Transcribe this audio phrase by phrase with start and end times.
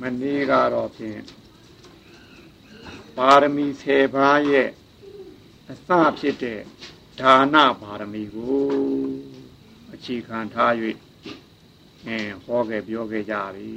[0.00, 1.20] မနေ့ကတော့ဖြင့်
[3.16, 4.68] ပါရမီ10ပါးရဲ့
[5.70, 5.88] အစ
[6.18, 6.60] ဖြစ်တဲ့
[7.20, 8.60] ဒါနပါရမီကို
[9.94, 10.72] အခြေခံထား၍
[12.06, 13.72] အဲဟောခဲ့ပြောခဲ့ကြပြီ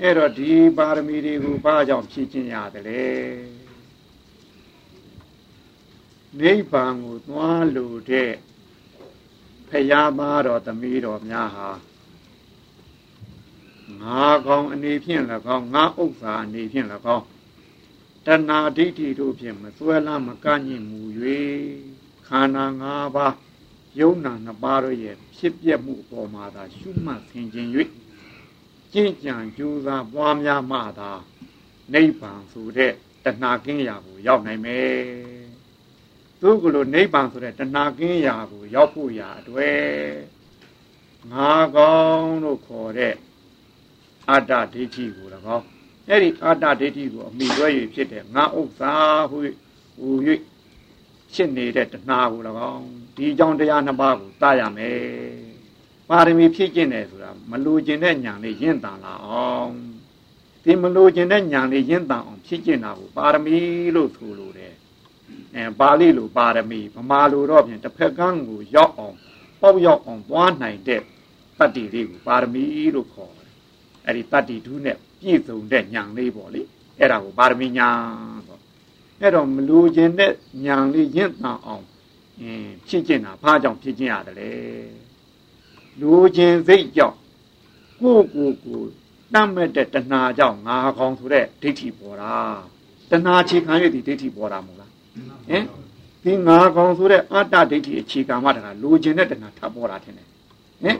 [0.00, 3.06] အဲ့တော့ဒီပါရမီတွေကိုဘာကြောင့်ဖြည့်ကျင့်ရတယ်လဲ
[6.40, 8.32] နိဗ္ဗာန်ကိုသွားလို့တဲ့
[9.68, 11.70] ဖရာသားတော်သမီးတော်များဟာ
[14.02, 15.22] ငါကောင်အနေဖြင့်၎
[15.56, 16.86] င်းငါဥစ္စာအနေဖြင့်၎
[17.16, 17.26] င်း
[18.26, 21.00] တဏှာဒိဋ္ဌိတို့ဖြင့်မစွဲလမ်းမကန့်ညင်မူ၍
[22.26, 22.84] ခန္ဓာ၅
[23.16, 23.34] ပါး
[24.00, 27.68] ယုံနာနှစ်ပါးတို့ရဲ့ဖြစ်ပျက်မှုအပေါ်မှာသာရှုမှတ်ဆင်ခြင်၍
[28.92, 31.10] ကျင့်ကြံကြိုးစားပွားများမှသာ
[31.92, 32.92] နိဗ္ဗာန်ဆိုတဲ့
[33.24, 34.94] တဏှာကင်းရာကိုရောက်နိုင်မယ်
[36.40, 39.80] သူကလိုနိဗ္ဗာန်ဆိုတဲ့တဏှာကင်းရာကိုရောက်ဖို့ရာအတွေ့
[41.32, 43.14] ငါကောင်းလို့ခေါ်တဲ့
[44.30, 45.26] အတ္တဒိဋ္ဌိကို၎
[45.56, 45.66] င်း
[46.08, 48.92] အဲ့ဒီအတ္တဒိဋ္ဌိကိုအမိရွဲ၍ဖြစ်တဲ့ငါဥစ္စာ
[49.30, 49.38] ဟု
[49.98, 50.08] ဟူ၍
[51.32, 52.40] ဖြစ်နေတဲ့တဏှာကို၎
[52.72, 54.96] င်းဒီကြောင့်တရားနှစ်ပါးကိုတားရမယ်
[56.08, 59.72] ပါရမီဖြည့်ကျင့်တယ်ဆိုတာမလိုချင်တဲ့ညာလေးရင့်တန်လာအောင်
[60.64, 63.56] ဒီမလိုချင်တဲ့ညာလေးရင့်တန်အောင်ဖြည့်ကျင့်တာကိုပါရမီ
[63.94, 64.74] လို့ဆိုလိုတယ်
[65.56, 69.16] အဲပါဠိလိုပါရမီဗမာလိုတော့ဖြင့်တစ်ဖက်ကန်းကိုရောက်အောင်
[69.60, 71.00] ပေါက်ရောက်အောင်သွားနိုင်တဲ့
[71.58, 73.35] တတ္တိလေးကိုပါရမီလို့ခေါ်တယ်
[74.06, 76.62] အဲ့ဒီတတ္တိဓုနဲ့ပြည့်စုံတဲ့ညာလေးပေါ့လေ
[76.98, 77.88] အဲ့ဒါကိုပါရမီညာ
[78.46, 78.58] ဆို
[79.20, 80.32] အဲ့တော့မလိုချင်တဲ့
[80.64, 81.84] ညာလေးရင့်တန်အောင်
[82.40, 84.50] အင်းဖြစ်ကျင်တာဘာကြောင့်ဖြစ်ကျင်ရတယ်လဲ
[86.00, 87.16] လူချင်းစိတ်ကြောင့်
[88.00, 88.82] ကိုကိုကို
[89.34, 92.34] တတ်မဲ့တဲ့တဏှာကြောင့်ငါကောင်းဆိုတဲ့ဒိဋ္ဌိပေါ်တာ
[93.10, 94.90] တဏှာအခြေခံ၍ဒီဒိဋ္ဌိပေါ်တာမို့လား
[95.48, 95.64] ဟင်
[96.24, 100.28] ဒီငါကောင်းဆိုတဲ့အတ္တဒိဋ္ဌိအခြေခံမှတခါလူချင်းတဲ့တဏှာထပ်ပေါ်တာထင်တယ်
[100.82, 100.98] ဟင်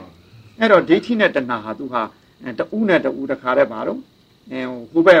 [0.59, 2.01] အဲ့တော့ဒိဋ္ဌိနဲ့တဏှာဟာသူဟာ
[2.59, 3.99] တူးနဲ့တူးတခါတည်းပါတော့
[4.51, 4.59] အဲ
[4.91, 5.19] ဟိုဘက်က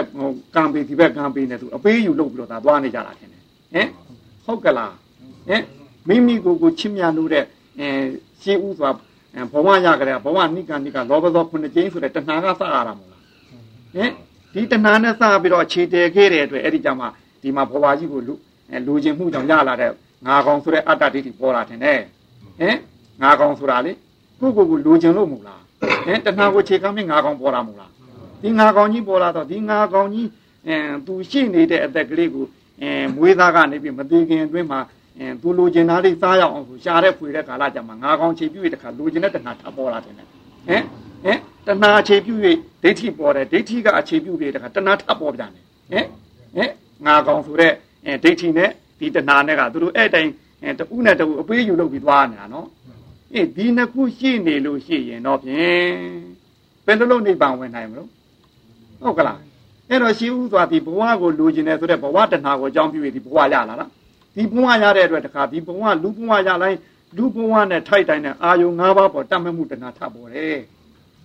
[0.55, 3.41] ကံပေဒီဘက်ကံပေနဲ့သူအပေးယူလုပ်ပြီးတော့ဒါသွားနေကြတာထင်တယ်
[3.73, 3.87] ဟင်
[4.45, 4.93] ဟုတ်ကလား
[5.49, 5.63] ဟင်
[6.07, 7.43] မိမိကိုယ်ကိုချစ်မြတ်လို့တဲ့
[7.79, 7.87] အဲ
[8.41, 8.89] ရှင်းဥစွာ
[9.53, 13.21] ဘဝရကြတဲ့ဘဝနိကနိကလောဘသောခုနှစ်ကျင်းဆိုတဲ့တဏှာကစရတာမို့လား
[13.95, 14.11] ဟင်
[14.53, 17.07] ဒီတဏှာနဲ့စပြီးတော့အခြေတည်ခဲ့တဲ့အတွက်အဲ့ဒီကြောင့်မှ
[17.41, 18.33] ဒီမှာဘဝကြီးကိုလူ
[18.87, 19.91] လူချင်းမှုကြောင့်ရလာတဲ့
[20.25, 21.99] ငါကောင်ဆိုတဲ့အတ္တဒိဋ္ဌိပေါ်လာတယ်နဲ့
[22.59, 22.75] ဟင်
[23.21, 23.91] ငါကောင်ဆိုတာလေ
[24.39, 25.61] ကိုကိုကိုလူချင်းလို့မို့လား
[26.05, 27.91] ဟင်တဏှာကိုခြေကမ်းပြီးငါကောင်ပေါ်လာမို့လား
[28.41, 30.27] ဒီငါကောင်ကြီးပေါ်လာတော့ဒီငါကောင်ကြီး
[30.67, 32.45] အဲသူရှိနေတဲ့အသက်ကလေးကို
[32.81, 34.79] အဲမွေးသားကနေပြီးမသေးခင်အတွင်းမှာ
[35.19, 40.27] အဲသူလိုချင်တာလေးစားရအောင်ဆိုရှာတဲ့ဖွေတဲ့ကာလကြမှာငါကောင်ခြေပြုတ်တခါလိုချင်တဲ့တဏှာထပ်ပေါ်လာတယ်ဟင်
[40.69, 42.41] ဟင်တဏှာအခြေပြုတ်၍
[42.83, 46.05] ဒိဋ္ဌိပေါ်တယ်ဒိဋ္ဌိကအခြေပြုတ်၍တခါတဏှာထပ်ပေါ်ပြန်တယ်ဟင်
[46.55, 46.71] ဟင်
[47.05, 47.73] ငါကောင်ဆိုတဲ့
[48.05, 50.29] အဲဒိဋ္ဌိနဲ့ဒီတဏှာနဲ့ကသူတို့အဲ့တိုင်
[50.63, 52.67] အဲတဦးနဲ့တဦးအပေးယူလုပ်ပြီးသွားနေတာနော်
[53.33, 55.91] အေးဒီနှစ်ခုရှိနေလို့ရှိရင်တော့ဖြင့်
[56.85, 58.09] ဘယ်လိုလုပ်နိဗ္ဗာန်ဝင်နိုင်မလို့
[59.01, 59.39] ဟုတ်ကလား
[59.89, 63.89] အဲ့တော့ရှိဥစွာဒီဘဝကိုလူကျင်တယ်ဆိုတဲ့ဘဝတဏှာကိုအကြောင်းပြုပြီးဒီဘဝရလာလား
[64.35, 66.77] ဒီဘဝရတဲ့အတွက်တခါဒီဘဝလူဘဝရလိုက်
[67.17, 70.59] လူဘဝနဲ့ထိုက်တိုင်းနဲ့အာယုံ၅ပါးပေါ်တတ်မဲ့မှုတဏှာထပ်ပေါ်တယ်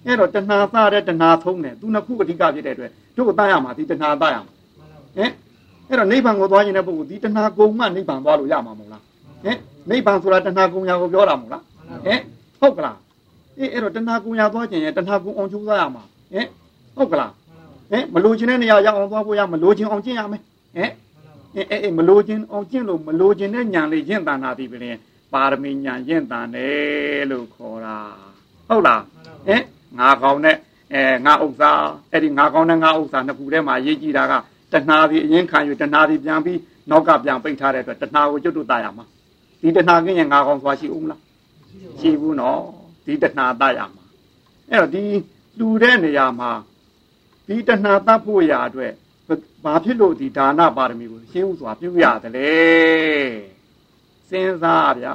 [0.04, 4.52] အဲ့တော့တဏှာစတဲ့တဏှာသုံးတယ်သူနှစ်ခုအဓိကဖြစ်တဲ့အတွက်တို့အတတ်ရမှာဒီတဏှာတတ်ရမှာ
[5.16, 5.30] ဟင်
[5.88, 9.02] အဲ့တော့နိဗ္ဗာန်ကိုသွားခြင်းတဲ့ပုဂ္ဂိုလ်ဒီတဏှာကုံမှနိဗ္ဗာန်သွားလို့ရမှာမဟုတ်လား
[9.44, 9.58] ဟင်
[9.90, 11.62] နိဗ္ဗာန်ဆိုတာတဏှာကုံရာကိုပြောတာမဟုတ်လား
[12.06, 12.20] ဟင်
[12.60, 12.98] ဟုတ်ကလား
[13.58, 16.46] အေးအဲ့တော့တဏှာကုံရာသွားခြင်းရဲ့တဏှာကုံအောင်ကျိုးစားရမှာဟင်
[16.96, 17.32] ဟုတ်ကလား
[17.90, 20.42] ဟင်မလိုချင်တဲ့နေရာရောက်အောင်သွားဖို့ရမလိုချင်အောင်ကျင့်ရမယ်
[20.74, 20.90] ဟင်
[21.56, 24.96] အေးအေးမလိုချင်အောင်ကျင့်လို့မလိုချင်တဲ့ညာလေးကျင့်တန်တာဒီပြင်
[25.32, 27.96] ပါရမီညာကျင့်တန်တယ်လို့ခေါ်တာ
[28.68, 29.02] ဟုတ်လား
[29.46, 29.62] ဟင်
[29.98, 30.56] ငါကောင်းတဲ့
[30.92, 31.70] အဲငါဥစ္စာ
[32.12, 34.32] အဲ့ဒီငါကောင်းတဲ့ငါဥစ္စာနှစ်ခုထဲမှာရေးကြည့်တာက
[34.72, 36.58] တဏှာဒီအရင်ခံယူတဏှာဒီပြန်ပြီး
[36.90, 39.04] နောက်ကပြန်ပိတ်ထားတဲ့အတွက်တဏှာကိုကျွတ်တူတာရမှာ
[39.62, 41.20] ဒီတဏှာကင်းရင်ငါကောင်းသွားရှိဦးမလား
[42.00, 42.60] ရှိဘူးနော်
[43.04, 44.04] ဒီတဏှာတရမှာ
[44.70, 45.04] အဲ့တော့ဒီ
[45.58, 46.50] လူတဲ့နေရာမှာ
[47.46, 48.92] ဒီတဏှာတတ်ဖို့ရာအတွက်
[49.64, 52.52] ဘာဖြစ်လို့ဒီဒါနပါရမီကိုရှင်းဥစွာပြုရတယ်လေ
[54.28, 55.14] စဉ်းစားဗျာ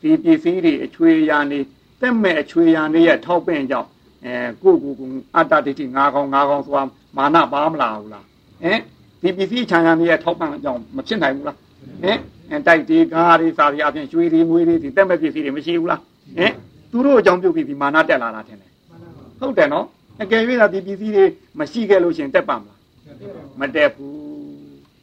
[0.00, 1.58] ဒီပစ္စည်းတွေအချွေရာနေ
[2.00, 3.88] တက်မဲ့အချွေရာနေရဲ့ထောက်ပင့်ကြောင့်
[4.24, 6.84] အဲကိုကိုကိုအတ္တဒိဋ္ဌိငါးကောင်ငါးကောင်ဆိုတာ
[7.16, 8.24] မာနပါမလားဘူးလား
[8.62, 8.80] ဟင်
[9.20, 11.56] ဒီပစ္စည်းချမ်းသာနေရဲ့ထောက်ပံ့ကြောင့်မဖြစ်နိုင်ဘူးလား
[12.02, 16.00] ဟင်အဲ တိုက်ဒီကားတွေစာတွေအပြင်ရွှေတွေငွေတွေဒီတက်မဲ့ပစ္စည်းတွေမရှိဘူးလား
[16.38, 16.52] ဟင်
[16.90, 18.70] သူတို့အကြောင်းပြုပြီးဒီမာနတက်လာတာထင်တယ်
[19.40, 19.86] ဟုတ်တယ်နော်
[20.22, 21.24] အကယ်၍သာဒီပစ္စည်းတွေ
[21.58, 22.78] မရှိခဲ့လို့ရှင်တက်ပါမလား
[23.60, 24.14] မတက်ဘူး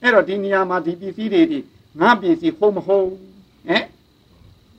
[0.02, 1.60] အဲ့တော့ဒီနေရာမှာဒီပစ္စည်းတွေဒီ
[2.02, 3.06] ငါပစ္စည်းဟုတ်မဟုတ်
[3.68, 3.84] ဟင်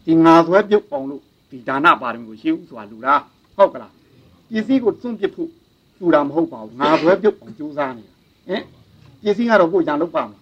[0.07, 3.21] ဒီငါဆွဲပြုတ်အောင်လို့ဒီဒါနပါရမီကိုရှိဦးဆိုတာလူလား
[3.57, 3.93] ဟုတ်ကလား
[4.53, 5.51] ပစ္စည်းကိုသွန့်ပစ်ဖို့
[6.01, 8.15] လူတာမဟုတ်ပါဘူးငါဆွဲပြုတ်အောင်ကြိုးစားနေတာ
[8.49, 8.63] ဟင်
[9.23, 10.42] ပစ္စည်းကတော့ကိုယ်ရန်လုပ်ပါမလား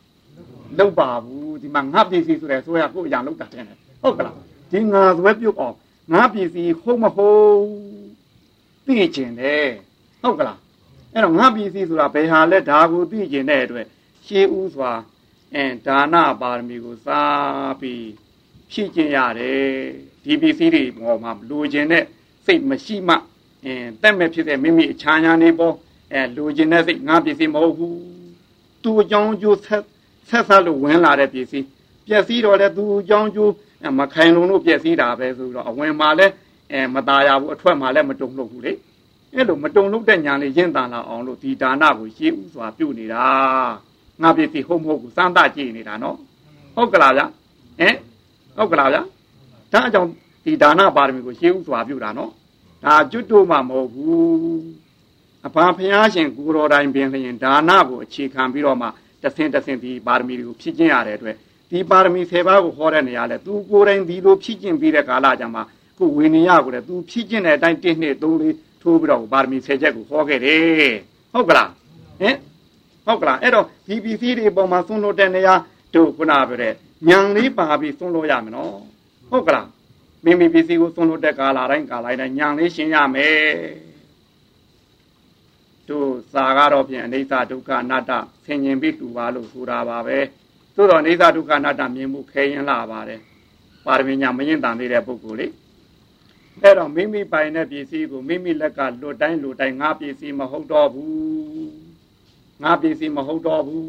[0.78, 3.64] လုပ်ပါဘူးဒီမှာငါပစ္စည်းဆိုတဲ့ဆိုရကိုယ်ရန်လုပ်တာတဲ့
[4.02, 4.36] ဟုတ်ကလား
[4.72, 5.76] ဒီငါဆွဲပြုတ်အောင်
[6.12, 7.62] ငါပစ္စည်းဟုတ်မဟုတ်
[8.86, 9.68] သိကျင်တယ်
[10.22, 10.58] ဟုတ်ကလား
[11.12, 13.86] အဲ့တော့ငါပစ္စည်းဆိုတာဘယ်ဟာလဲဒါကိုသိကျင်တဲ့အတွက်
[14.26, 14.92] ရှေးဥစွာ
[15.54, 18.08] အဲဒါနပါရမီကိုစားပြီး
[18.70, 19.68] ဖြည့်ကျင်ရတယ်
[20.24, 22.04] ဒီပစ္စည်းတွေပေါ်မှာလိုချင်တဲ့
[22.46, 23.14] စိတ်မရှိမှ
[23.64, 25.74] အဲတက်မဲ့ဖြစ်တဲ့မိမိအချမ်းညာနေပေါ်
[26.12, 27.98] အဲလိုချင်တဲ့စိတ်ငါပစ္စည်းမဟုတ်ဘူး
[28.82, 29.84] သူအကြောင်းကျိုးဆက်
[30.29, 31.65] ဆက်ဆက်လို့ဝင်လာတဲ့ပစ္စည်း
[32.07, 33.51] ပျက်စီးတော့လဲသူအကြောင်းကျိုး
[33.99, 36.27] မခိုင်လုံလို့ပျက်စီးတာပဲဆိုတော့အဝင်မှာလဲ
[36.71, 38.73] အဲမตายရဘူးအထွက်မှာလဲမတုံ့လို့ဘူးလေ
[39.33, 43.25] အဲ့လိုမတုံလို့တဲ့ညာလေးရင့်တန်လာအောင်လို့ဒီဒါနကိုရှေးဥစွာပြုတ်နေတာ
[44.21, 46.17] ငါပစ္စည်းဟုတ်မဟုတ်ဘူးစမ်းသကြည့်နေတာနော်
[46.75, 47.21] ဟုတ်ကလားဗျ
[47.79, 47.95] ဟင်
[48.57, 48.97] ဟုတ်ကလားဗျ
[49.73, 50.09] ဒါအကြောင်း
[50.45, 52.31] ဒီဒါနပါရမီကိုရှေးဥစွာပြုတ်တာနော်
[52.83, 54.63] ဒါကျွတ်တို့မှမဟုတ်ဘူး
[55.47, 58.87] အဘာဖျားရှင်ကိုတော်တိုင်ပင်လျင်ဒါနကိုအခြေခံပြီးတော့မှ
[59.22, 61.36] တဆင့်တဆင့်ဒီပါရမီတွေကိုဖြည့်ကျင့်ရတဲ့အတွက်
[61.70, 65.62] ဒီပါရမီ10ပါးကိုဟောတဲ့နေရာလဲသူကိုယ်တိုင်ဒီလိုဖြည့်ကျင့်ပြီးတဲ့ကာလကြမှာ
[65.96, 70.94] ခုဝေနေရကိုလေသူဖြည့်ကျင့်တဲ့အတိုင်း1နှစ်3လေးထိုးပြီးတော့ပါရမီ10ချက်ကိုဟောခဲ့တယ်
[71.32, 71.70] ဟုတ်ကလား
[72.20, 72.36] ဟင်
[73.06, 75.54] ဟုတ်ကလားအဲ့တော့ဒီပစ္စည်းတွေပုံမှာသွန်းလို့တဲ့နေရာ
[75.94, 76.74] တို့ခုနပြောတဲ့
[77.08, 78.74] ညံလေးပါပြီးသွန်းလို့ရမယ်နော်
[79.30, 79.68] ဟုတ်ကလား
[80.24, 83.89] မိမိပစ္စည်းကိုသွန်းလို့တဲ့ကာလာတိုင်းကာလာတိုင်းညံလေးရှင်းရမယ်
[85.90, 88.10] တို့စာကတော့ဖြင့်အနိစ္စဒုက္ခအနတ္တ
[88.44, 90.18] ဆင်ញင်ပြီးတူပါလို့ဆိုတာပါပဲ
[90.74, 93.20] သို့တော့အနိစ္စဒုက္ခအနတ္တမြင်မှုခဲရင်လာပါတယ်
[93.86, 95.46] ပါရမီညာမရင်တန်သေးတဲ့ပုဂ္ဂိုလ်လေ
[96.62, 101.10] အဲ့တော့မိမိပိုင်တဲ့ပစ္စည်းကိုမိမိလက်ကလွတ်တိုင်းလွတ်တိုင်းငါပစ္စည်းမဟုတ်တော့ဘူး
[102.62, 103.86] ငါပစ္စည်းမဟုတ်တော့ဘူး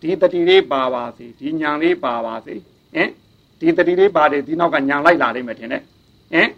[0.00, 2.54] ဒီတတိလေးပါပါစေဒီညာလေးပါပါစေ
[2.94, 3.10] ဟင်
[3.60, 5.82] ဒီတတိလေးပါတယ်ဒီနောက်ကညာလိုက်လာလိမ့်မယ်ထင်တယ်
[6.32, 6.48] ဟင်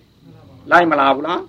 [0.70, 1.40] လိုက်မလာဘူးလား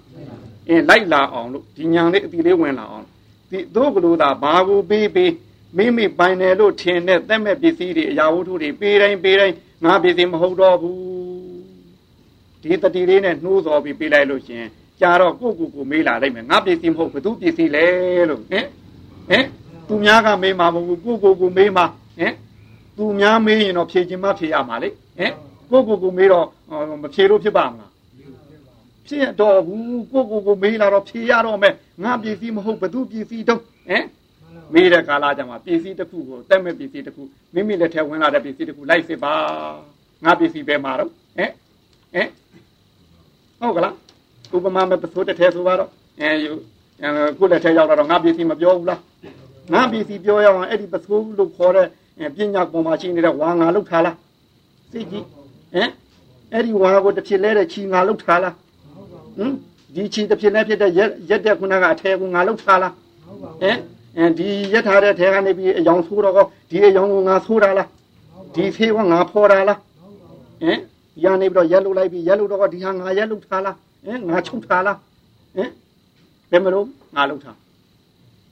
[0.69, 3.05] အင်းလိုက်လာအောင်လို့ဒီညာလေးအတီလေးဝင်လာအောင်
[3.51, 5.31] ဒီတို့ကလို့သာဘာကိုပေးပေး
[5.77, 10.97] မိမိပိုင်တယ်လို့ထင်တဲ့သက်မဲ့ပစ္စည်းတွေအရာဝတ္ထုတွေပေးတိုင်းပေးတိုင်းငါပစ္စည်းမဟုတ်တော့ဘူး
[12.61, 14.65] ဒီတတိလေးနဲ့နှိုးစော်ပြီးပေးလိုက်လို့ရှင်
[14.99, 17.85] ကြာတော့ကိုကိုကိုမေးလာလိုက်မယ်ငါပစ္စည်းမဟုတ်ဘသူပစ္စည်းလဲ
[18.29, 18.65] လို့ဟင်
[19.29, 19.45] ဟင်
[19.87, 21.85] သူများကမေးမှာမဟုတ်ဘူးကိုကိုကိုမေးမှာ
[22.17, 22.33] ဟင်
[22.97, 25.33] သူများမေးရင်တော့ဖြေခြင်းမဖြေရမှာလေဟင်
[25.69, 26.45] ကိုကိုကိုမေးတော့
[27.03, 27.88] မဖြေလို့ဖြစ်ပါမလား
[29.09, 31.73] ဖြစ်တော့ဘူးကိုကိုကိုမေးလာတော့ဖြေရတော့မယ်
[32.03, 34.05] ငါပစ္စည်းမဟုတ်ဘသူပစ္စည်းတော့ဟင်
[34.73, 37.23] မေးတဲ့ကာလကြမှာပစ္စည်းတစ်ခုကိုတက်မဲ့ပစ္စည်းတစ်ခု
[37.53, 39.33] မိမိလက်ထဲဝင်လာတဲ့ပစ္စည်းတစ်ခုလိုက်စစ်ပါ
[40.25, 41.51] ငါပစ္စည်းပဲမှာတော့ဟင်
[42.13, 42.27] ဟင်
[43.59, 43.93] ဟုတ်ကလား
[44.55, 45.89] ဥပမာမဲ့ပစိုးတစ်ထဲဆိုပါတော့
[46.21, 46.51] အဲယူ
[47.37, 48.99] ခုလက်ထဲရောက်တော့ငါပစ္စည်းမပြောဘူးလား
[49.73, 51.87] ငါပစ္စည်းပြောရအောင်အဲ့ဒီပစိုးလို့ခေါ်တဲ့
[52.35, 54.15] ပညာပေါ်မှာရှိနေတဲ့ဝါငါလောက်ထားလား
[54.91, 55.25] သိကြည့်
[55.73, 55.91] ဟမ်
[56.53, 58.55] အဲ့ဒီဝါကိုတစ်ဖြစ်လဲတဲ့ချီငါလောက်ထားလား
[59.39, 59.53] ဟမ်
[59.95, 62.93] ဒီချီတစ်ဖြစ်လဲဖြစ်တဲ့ရက်ရက်တဲ့ခုနကအထဲကိုငါလောက်ထားလား
[63.61, 63.77] ဟမ်
[64.17, 66.35] အဲဒီရက်ထားတဲ့ထဲကနေပြီးအယောင်ဆိုးတော့
[66.69, 67.87] ဒီအယောင်ကိုငါဆိုးတာလား
[68.55, 69.79] ဒီဖေးကငါဖော်တာလား
[70.61, 70.79] ဟမ်
[71.23, 73.75] ရနေပြီးတော့ရက်လုလိုက်ပြီးရက်လုတော့ဒီဟာငါရက်လုထားလား
[74.05, 74.97] ဟင်ငါချုပ်ထားလား
[75.55, 75.69] ဟင်
[76.51, 77.57] ဘယ်မလို့ငါလုထား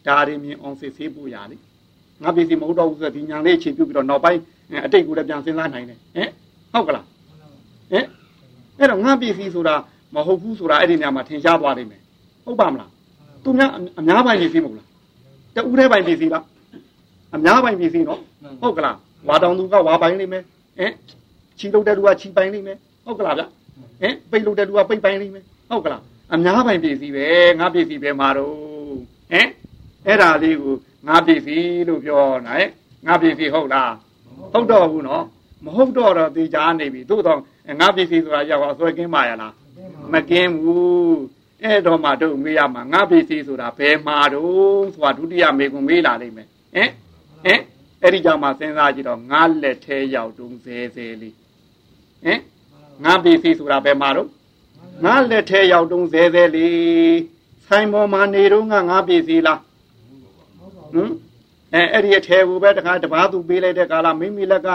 [0.08, 1.58] ဒါတွေမြင်အောင်စစ်ဆေးဖို့ရလေ
[2.24, 4.40] ငါပြည်စီမဟုတ်တော့ဘူးဆိုတော့ဒီညာလေးအခြေပြုပြီးတော့နောက်ပိုင်း
[4.86, 6.30] အတိတ်ကိုလည်းပြန်စဉ်းစားနိုင်တယ်ဟင်
[6.74, 7.06] ဟုတ်ကလား
[7.92, 8.06] ဟင်
[8.80, 9.76] အဲ့တော့ငါပြည်စီဆိုတာ
[10.16, 12.02] မဟုတ်ဘူးဆိုတာအဲ့ဒီနေရာမှာထင်ရှားသွားနိုင်မယ်
[12.46, 12.90] ဟုတ်ပါမလား
[13.44, 13.70] သူများ
[14.00, 14.88] အများပိုင်းပြည်စီမဟုတ်လား
[15.56, 16.44] တဦးတည်းပိုင်းပြည်စီလား
[17.36, 18.20] အများပိုင်းပြည်စီနော်
[18.62, 18.96] ဟုတ်ကလား
[19.28, 20.44] ဝါတောင်သူကဝါပိုင်းလိမ့်မယ်
[20.80, 20.92] ဟင်
[21.58, 23.44] ချီလုတ်တဲ့လူကချီပိုင်လိမ့်မယ်ဟုတ်ကလားဗျ
[24.02, 26.02] ဟင်ပိတ်လုတ်တဲ့လူကပိတ်ပိုင်လိမ့်မယ်ဟုတ်ကလား
[26.34, 27.26] အများပိုင်ပြည်စီပဲ
[27.60, 28.54] ငါပြည်စီပဲမှာတော့
[29.32, 29.48] ဟင်
[30.06, 30.74] အဲ့ဒါလေးကို
[31.08, 32.68] ငါပြည်စီလို့ပြောနိုင်
[33.08, 33.92] ငါပြည်စီဟုတ်လား
[34.54, 35.24] ဟုတ်တော့ဘူးနော်
[35.66, 37.40] မဟုတ်တော့တော့တေချာနေပြီသို့တော့
[37.80, 39.54] ငါပြည်စီဆိုတာရောက်အစွဲကင်းပါရလား
[40.14, 41.18] မကင်းဘူး
[41.64, 46.90] အဲ့တော့မှတို့မေးရမှာငါပြည်စီဆိုတာဘယ်မှာတော့ဆိုတာဒုတိယမေကွန်မေးလာလိမ့်မယ်ဟင်
[47.46, 47.62] ဟင်
[48.02, 51.36] အဲ့ဒီကြောင့်မှစဉ်းစားကြည့်တော့ငါလက်ထဲရောက်တုံးဆဲဆဲလေး
[52.26, 52.40] ဟင်
[53.04, 54.30] ငါပစ္စည်းဆိုတာဘယ်မှာတော့
[55.06, 57.18] ငါလက်ထဲရောက်တုံးဇဲဇဲလေး
[57.68, 59.60] ဆိုင်ပေါ်မှာနေတော့ငါငါပစ္စည်းလား
[60.94, 61.12] ဟမ်
[61.74, 64.68] အဲအဲ့ဒီအထဲကိုပဲတခါတပားသူပေးလိုက်တဲ့ကာလမိမိလက်က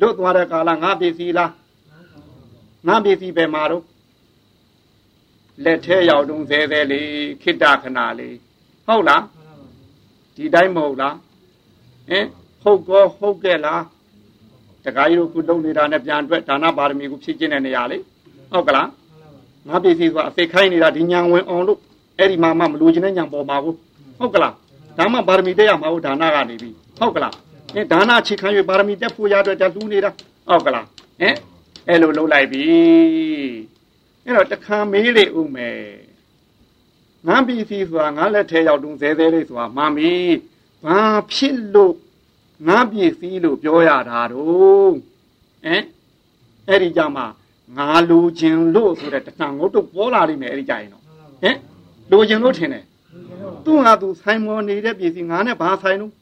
[0.00, 1.50] လွတ်သွားတဲ့ကာလငါပစ္စည်းလား
[2.86, 3.82] ငါပစ္စည်းပဲမှာတော့
[5.64, 7.10] လက်ထဲရောက်တုံးဇဲဇဲလေး
[7.42, 8.36] ခိတ္တခဏလေး
[8.86, 9.22] ဟုတ်လား
[10.36, 11.16] ဒီတိုင်းမဟုတ်လား
[12.08, 12.24] ဟင်
[12.62, 13.82] ဟုတ်ကောဟုတ်ကဲ့လား
[14.84, 17.98] တခါကြီးတို့ခုလုံနေတာနဲ့ပြန်အတွက်ဒါနပါရမီကိုဖြည့်ကျင့်တဲ့နေရာလေ
[18.52, 18.88] ဟုတ်ကလား
[19.68, 21.78] ငါပစ္စည်းဆိုတာအစိတ်ခိုင်းနေတာဒီညာဝင်အောင်လို့
[22.18, 23.74] အဲ့ဒီမှာမှမလိုချင်တဲ့ညာပေါ်မှာကို
[24.18, 24.54] ဟုတ်ကလား
[24.98, 27.34] ဒါမှပါရမီတက်ရမှာဟုတ်ဒါနကနေပြီဟုတ်ကလား
[27.74, 30.10] အဲဒါနအခြေခံ၍ပါရမီတက်ဖို့ရအတွက်တက်လူးနေတာ
[30.48, 30.86] ဟုတ်ကလား
[31.20, 31.34] ဟင်
[31.88, 32.64] အဲ့လိုလုပ်လိုက်ပြီ
[34.28, 35.78] အဲ့တော့တခါမေးလေဦးမယ်
[37.26, 40.14] ငါပစ္စည်းဆိုတာငါလက်ထဲရောက်တုံးဇဲဇဲလေးဆိုတာမှန်ပြီ
[40.84, 41.00] ဘာ
[41.32, 41.94] ဖြစ်လို့
[42.68, 44.96] ငါပစ္စည်းလို့ပြောရတာတော့ဟ
[45.74, 45.84] မ်
[46.68, 47.26] အဲ့ဒီကြမှာ
[47.76, 51.06] ငါလူချင်းလို့ဆိုတဲ့တဏှာငုတ်တော့ပေါ်လာလိမ့်မယ်အဲ့ဒီကြရင်တော့ဟ
[51.48, 51.56] မ်
[52.10, 52.84] လူချင်းလို့ထင်တယ်
[53.64, 56.12] သူ့ဟာသူဆိုင်မော်နေတဲ့ပစ္စည်းငါနဲ့ဘာဆိုင်လို့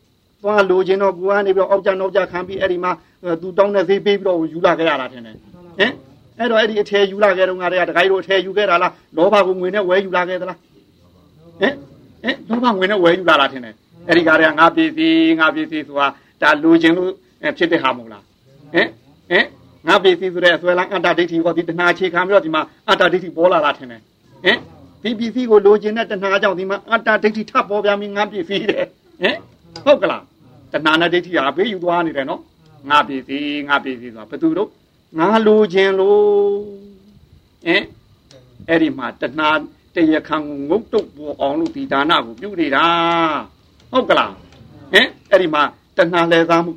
[0.43, 2.93] သွားလိုချင်တော့ကိုကနေပြီးတော့အောက်ကြနောက်ကြခံပြီးအဲ့ဒီမှာ
[3.41, 5.37] သူတောင်းတဲ့ဈေးပေးပြီးတော့ယူလာခဲ့ရတာထင်တယ်
[5.79, 5.93] ဟင်
[6.39, 10.59] အဲ့တော့အဲ့ဒီအထည်ယူလာခဲ့တော့ငါတွေကတခိုင်းတို့အထည်ယူခဲ့တာလားလောဘကိုငွေနဲ့ဝယ်ယူလာခဲ့သလား
[11.61, 11.75] ဟင်
[12.23, 13.75] ဟင်လောဘငွေနဲ့ဝယ်ယူလာတာထင်တယ်
[14.09, 16.09] အဲ့ဒီကားတွေကငါပစ္စည်းငါပစ္စည်းဆိုတာ
[16.43, 17.11] ဒါလိုချင်လို့
[17.59, 18.23] ဖြစ်တဲ့ဟာမဟုတ်လား
[18.75, 18.89] ဟင်
[19.31, 19.45] ဟင်
[19.89, 24.01] ငါပစ္စည်းဆိုတဲ့အစွဲလန်းအတ္တဒိဋ္ဌိကိုဒီတဏှာအခြေခံပြီးတော့ဒီမှာအတ္တဒိဋ္ဌိပေါ်လာတာထင်တယ်
[24.45, 24.59] ဟင်
[25.03, 28.85] ဒီပစ္စည်းကိုလိုချင်တဲ့တဏှာကြောင့်ဒီမှာအတ္တဒိဋ္ဌိထပ်ပေါ်ပြန်ပြီးငါပစ္စည်းတဲ့
[29.23, 29.37] ဟင်
[29.85, 30.23] ဟုတ်ကလား
[30.73, 32.41] တဏှာနဲ့ဒိဋ္ဌိဟာဘေးယူသွားနေတယ်နော်
[32.91, 34.69] ငါပစ္စည်းငါပစ္စည်းဆိုတာဘယ်သူတို့
[35.19, 36.23] ငါလိုချင်လို့
[37.67, 37.85] ဟင်
[38.69, 39.49] အဲ့ဒီမှာတဏှာ
[39.95, 40.37] တရခံ
[40.69, 42.85] ငုတ်တုတ်ပေါ်အောင်လို့ဒီဒါနကိုပြုနေတာ
[43.91, 44.33] ဟုတ်ကလား
[44.93, 45.63] ဟင်အဲ့ဒီမှာ
[45.97, 46.73] တဏှာလဲသားမှု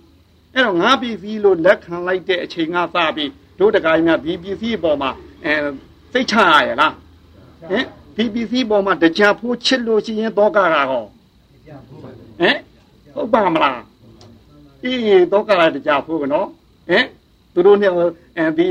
[0.54, 5.10] အဲ့တော့ငါပစ္စည်းလို့လက်ခံလိုက်တဲ့အချိန်ကစပြီးတို့တကိုင်းများဒီပစ္စည်းပေါ်မှာ
[5.46, 5.54] အဲ
[6.14, 6.94] စိတ်ချရရလား
[7.70, 11.06] ဟင်ဒီပစ္စည်းပေါ်မှာတရားဖို့ချစ်လို့ရှိရင်တော့ကတာဟော
[12.40, 12.58] ဟင်
[13.14, 13.82] ဟုတ်ပါမလား
[14.84, 16.48] အေးတော့ကတာတရားဖို့ကနော်
[16.90, 17.06] ဟင်
[17.60, 17.92] သူတို့နဲ့
[18.38, 18.66] အဲဒီ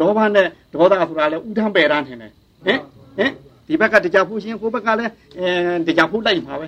[0.00, 2.30] လောဘနဲ့ဒေါသဆိုတာလဲဥထမ်းပယ်ရမ်းထင်တယ်
[2.66, 2.78] ဟင်
[3.16, 3.30] ဟင်
[3.66, 5.48] ဒီဘက်ကတရားဖို့ရှင်ကိုဘက်ကလည်းအဲ
[5.86, 6.66] တရားဖို့လိုက်မှာပဲ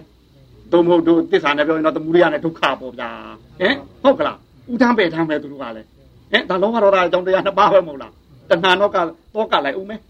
[0.73, 3.11] တို့မဟုတ်တို့တစ္ဆာနဲ့ပြောရင်တော့သမုဒိယနဲ့ဒုက္ခပေါ့ဗျာ
[3.61, 4.37] ဟင်ဟုတ်ကလား
[4.73, 5.87] ဥထမ်းပယ်ထမ်းပဲသူတို့ကလည်း
[6.33, 8.13] ဟင်ဒါလောဘဒေါသအကြောင်းတရားနှစ်ပါးပဲမဟုတ်လား
[8.51, 8.97] တဏှာတော့က
[9.35, 10.01] တော့ကလိုက်ဦးမယ်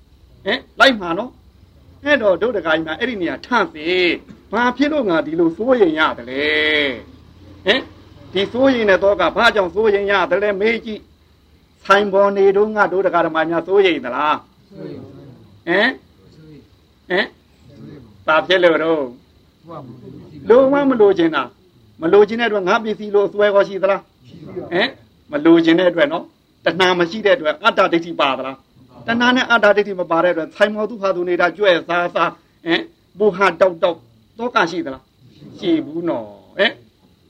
[0.46, 1.30] ဟင်လိုက်မှာနော်
[2.04, 3.86] အဲ့တော့ဒုဒကာကြီးမှာအဲ့ဒီနေရာထန့်စေ
[4.52, 6.44] ဘာဖြစ်လို့ငါဒီလိုစိုးရင်ရတယ်လေ
[7.66, 7.80] ဟင်
[8.32, 11.00] ဒီစိုးရင်နဲ့တော့ကဘာကြောင့်စိုးရင်ရတယ်လဲမေးကြည့်
[11.86, 14.36] ဆိုင်ပေါ်နေတော့ငါဒုဒကာဓမ္မညာစိုးရင်သလား
[15.66, 15.88] ဟင်
[17.08, 17.26] ဟင်
[18.26, 19.04] ဘာဖြစ်လို့တော့
[20.48, 21.42] လုံးဝမလိုချင်တာ
[22.00, 24.02] မလိုချင်တဲ့အတွက်ငါပစ္စည်းလို့အစွဲကောရှိသလား
[24.72, 24.88] ဟင်
[25.32, 26.24] မလိုချင်တဲ့အတွက်နော်
[26.64, 28.56] တဏှာမရှိတဲ့အတွက်အတ္တဒိဋ္ဌိပါသလား
[29.06, 32.30] တဏှာနဲ့အတ္တဒိဋ္ဌိမပါတဲ့အတွက်ဆိုင်မောသူဟာသူနေတာကြွဲ့စားစား
[32.66, 32.80] ဟင်
[33.18, 33.98] ဘူဟာတောက်တောက်
[34.38, 35.02] တောကရှိသလား
[35.58, 36.26] ရှိဘူးနော်
[36.58, 36.72] ဟင်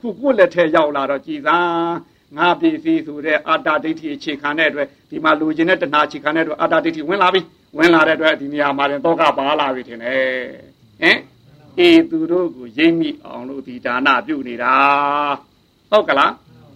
[0.01, 1.95] ခုကိုလက်ထဲရောက်လာတော့ကြည်စား
[2.37, 7.41] ငါပစ္စည်းဆိုတဲ့အတ္တဒိဋ္ဌိအခြေခံတဲ့အတွက်ဒီမှာလူချင်းတဲ့တဏှာအခြေခံတဲ့အတွက်အတ္တဒိဋ္ဌိဝင်လာပြီ
[7.79, 10.21] ဝင်လာတဲ့အတွက်ဒီနေရာမှာရင်တောကပါလာပြီထင်တယ်
[11.01, 11.19] ဟင်
[11.79, 14.75] အေးသူတို့ကိုရိမ့်မိအောင်လို့ဒီဒါနပြုနေတာ
[15.91, 16.33] ဟုတ်ကလား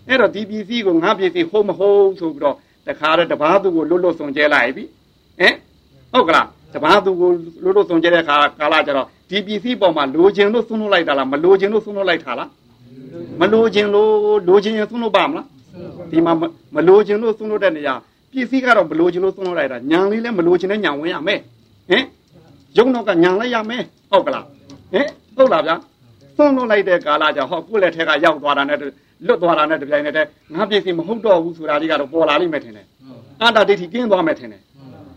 [0.09, 2.57] အဲ့တော့ဒီပစ္စည်းကိုငါပစ္စည်းဟုတ်မဟုတ်ဆိုပြီးတော့
[2.89, 4.85] တခါတော့တပားသူကိုလွတ်လွတ်ဆုံးကျဲလိုက်ပြီ
[5.41, 5.55] ဟင်
[6.13, 7.31] ဟုတ်ကလားတပားသူကို
[7.63, 12.49] လွတ်လွတ်ဆုံးကျဲတဲ့ခါကာလကျတော့ဒီပစ္စည်းပေါ်မှာလိုချင်လို့ဆုံးလို့လိုက်တာလားမလိုချင်လို့ဆုံးလို့လိုက်တာလား
[13.41, 14.11] မလိုချင်လို့
[14.49, 15.47] လိုချင်ရင်ဆုံးလို့ပါမလား
[16.11, 16.33] ဒီမှာ
[16.77, 17.95] မလိုချင်လို့ဆုံးလို့တဲ့နေရာ
[18.33, 21.41] ပစ္စည်းကတော့မလိုချင်လို့ဆုံးလို့လိုက်တာညာလေးလည်းမလိုချင်တဲ့ညာဝင်ရမယ်
[21.91, 22.05] ဟင်
[22.77, 24.45] ရုံတော့ကညာလိုက်ရမယ်ဟုတ်ကလား
[24.93, 25.77] ဟင်ဟုတ်လားဗျာ
[26.37, 32.87] ဆုံးလို့လိုက်တဲ့ကာလကျဟောကိုယ့်လက်ထက်ကရောက်သွားတာနဲ့လွတ်သွားတာနဲ့တပြိုင်နက်တည်းငါပစ္စည်းမဟုတ်တော့ဘူးဆိုတာလေးကတော့ပေါ်လာလိမ့်မယ်ထင်တယ်
[33.43, 34.63] အတ္တဒိဋ္ဌိကင်းသွားမယ်ထင်တယ်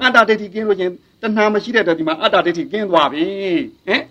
[0.01, 3.23] အတ္တဒိဋ္ဌိကင်းလို့ချင်းတဏှာမရှိတဲ့အတွက်ဒီမှာအတ္တဒိဋ္ဌိကင်းသွားပြီ
[3.87, 4.01] ဟင်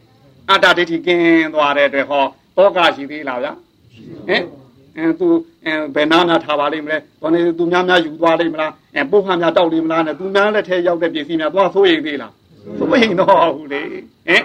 [0.50, 2.24] အတ္တဒိဋ္ဌိကင်းသွားတဲ့အတွက်ဟော
[2.56, 3.52] တောကရှိသေးလားဗျာ
[4.28, 4.42] ဟင်
[4.96, 5.28] အဲသူ
[5.64, 12.32] အဲဘယ်နာနာထားပါလိမ့်မလဲဘာနေသူများများယူသွားလိမ့်မလားအဲပုတ်ခါများတောက်လိမ့်မလားနဲ့သူများလက်ထဲရောက်တဲ့ပစ္စည်းများသွားဆိုးရင်သေးလား
[12.78, 13.80] ဆိုးရင်တော့ဘူးလေ
[14.28, 14.42] ဟင်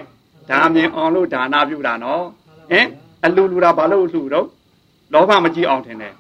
[0.50, 2.24] ဒါမြင်အောင်လို့ဒါနာပြုတာနော်
[2.71, 2.85] ဟင်
[3.24, 4.47] အလူလူတာဘာလို့လှူတော့
[5.13, 6.13] လောဘမကြည့်အောင်ထင်တယ်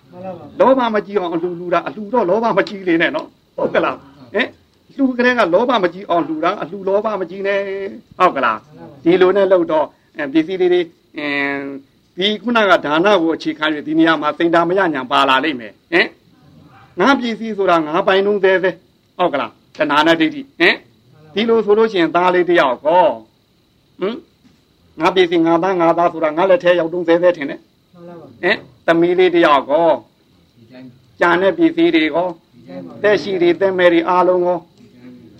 [0.59, 3.27] လောဘမကြည့်အောင်အလှူလှူတာအလှူတော့လောဘမကြည့်လေနဲ့နော်
[3.57, 3.97] ဟုတ်ကလား
[4.33, 4.47] ဟင်
[4.95, 7.59] လှူကလေးကလောဘမကြည့်အောင်လှူတာအလှူလောဘမကြည့်နဲ့
[8.19, 8.57] ဟုတ်ကလား
[9.03, 9.85] ဒီလိုနဲ့လှုပ်တော့
[10.33, 10.81] ပစ္စည်းလေးတွေ
[11.17, 11.65] အင်း
[12.17, 16.07] ဒီခုနကဒါနကိုအခြေခံရဒီနေရာမှာစိန်တာမရညာပါလာလိမ့်မယ်ဟင်
[16.99, 18.75] ငါပစ္စည်းဆိုတာငါပိုင်လုံးသေးသေး
[19.17, 20.75] ဟုတ်ကလားတဏှာနဲ့ဒိဋ္ဌိဟင်
[21.33, 23.05] ဒီလိုဆိုလို့ရှိရင်သားလေးတယောက်ကော
[23.99, 24.15] ဟင်
[24.99, 27.59] ငါပစ္စည်းငါသားငါသားဆိုတာငါလက်ထဲရောက်တုံးသေးသေးထင်တယ်
[28.43, 29.89] ဟင်သမီးလေးတယောက်ကော
[31.19, 32.27] ကြံတဲ့ပစ္စည်းတွေကော
[33.03, 34.59] တက်ရှိတွေတက်မဲတွေအားလုံးကော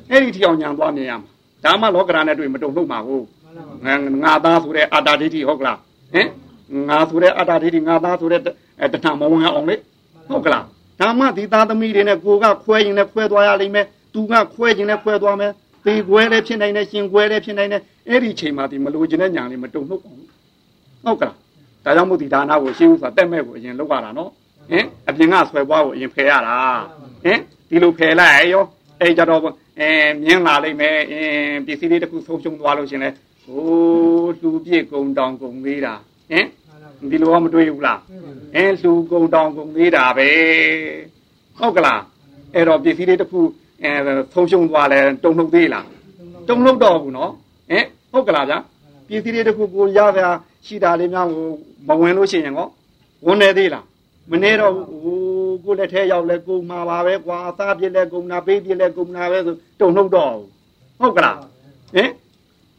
[0.09, 1.29] အဲ့ဒီထီအောင်ညာသွားမြင်ရမှာ
[1.63, 3.25] ဒါမှလောကရာနဲ့တွေ့မတုံ့လို့မှာဟုတ်
[4.23, 5.77] ငါသားဆိုတဲ့အတ္တဒိဋ္ဌိဟုတ်ကလား
[6.13, 6.27] ဟင်
[6.89, 8.41] ငါဆိုတဲ့အတ္တဒိဋ္ဌိငါသားဆိုတဲ့
[8.93, 9.75] တဏှာမဝင်အောင်လေ
[10.29, 10.63] ဟုတ်ကလား
[10.99, 15.51] ဒါမှဒီသားသမီးတွေနဲ့ကိုကခွဲရင်လည်းခွဲသွားရလိမ့်မယ်သူကခွဲခြင်းလည်းခွဲသွားမယ်
[15.85, 20.17] သေခွဲလည်းဖြစ်နိုင်တယ်ရှင်ခွဲလည်းဖြစ်နိုင်တယ်အဲ့ဒီချိန်မှာဒီမလိုချင်တဲ့ညာလေးမတုံ့လို့အောင်
[21.03, 21.35] ဟုတ်ကလား
[21.85, 24.29] ဒါကြောင့်မို့ဒီဒါနာကိုရှင်းဥစွာတက်မဲ့ကိုအရင်လုပ်ရတာနော်
[24.71, 26.57] ဟင်အပြင်ကဆွဲပွားကိုအရင်ဖယ်ရတာ
[27.23, 28.63] ဟင်ဒီလိုဖယ်လိုက်ရော
[29.01, 29.41] အဲ့ကြတော့
[29.79, 29.89] အဲ
[30.23, 33.09] မြင်းလာလိမ့်မယ်အင်းပစ္စည်းလေးတစ်ခုဆုံးရှုံးသွားလို့ရှင်လေ
[33.43, 35.93] ဟိုးလူပြည့်ကုံတောင်ကုံသေးတာ
[36.31, 36.45] ဟင်
[37.11, 37.99] ဒီလိုကမတွေ့ဘူးလား
[38.55, 40.29] အင်းလူကုံတောင်ကုံသေးတာပဲ
[41.57, 42.01] ဟုတ်ကလား
[42.53, 43.39] အဲ့တော့ပစ္စည်းလေးတစ်ခု
[43.83, 43.91] အဲ
[44.33, 45.87] ဆုံးရှုံးသွားလဲတုံနှုတ်သေးလား
[46.47, 47.31] တုံနှုတ်တော့ဘူးနော်
[47.69, 48.57] ဟင်ဟုတ်ကလားဗျာ
[49.07, 50.21] ပစ္စည်းလေးတစ်ခုကိုရကြ
[50.65, 51.47] ရှိတာလေးများကို
[51.87, 52.67] မဝင်လို့ရှိရင်ကော
[53.25, 53.85] ဝင်နေသေးလား
[54.31, 55.17] မနေတော့ဟို
[55.65, 60.33] ကိုလက်ထဲရောက်လဲကုံမှာပါပဲကွာအသားပြစ်လဲကုံနာပေးပြစ်လဲကုံနာပဲဆိုတုံနှုတ်တော့
[60.99, 61.37] ဟုတ်ကလား
[61.95, 62.09] ဟင်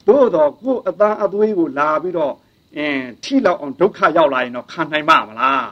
[0.06, 2.34] သို့တော့ကိုယ်အသားအသွေးကိုလာပြီးတော့
[2.76, 5.68] အင်းထိလောက်အောင်ဒုက္ခရောက်လာရင်တော့ခံနိုင်မှာမလား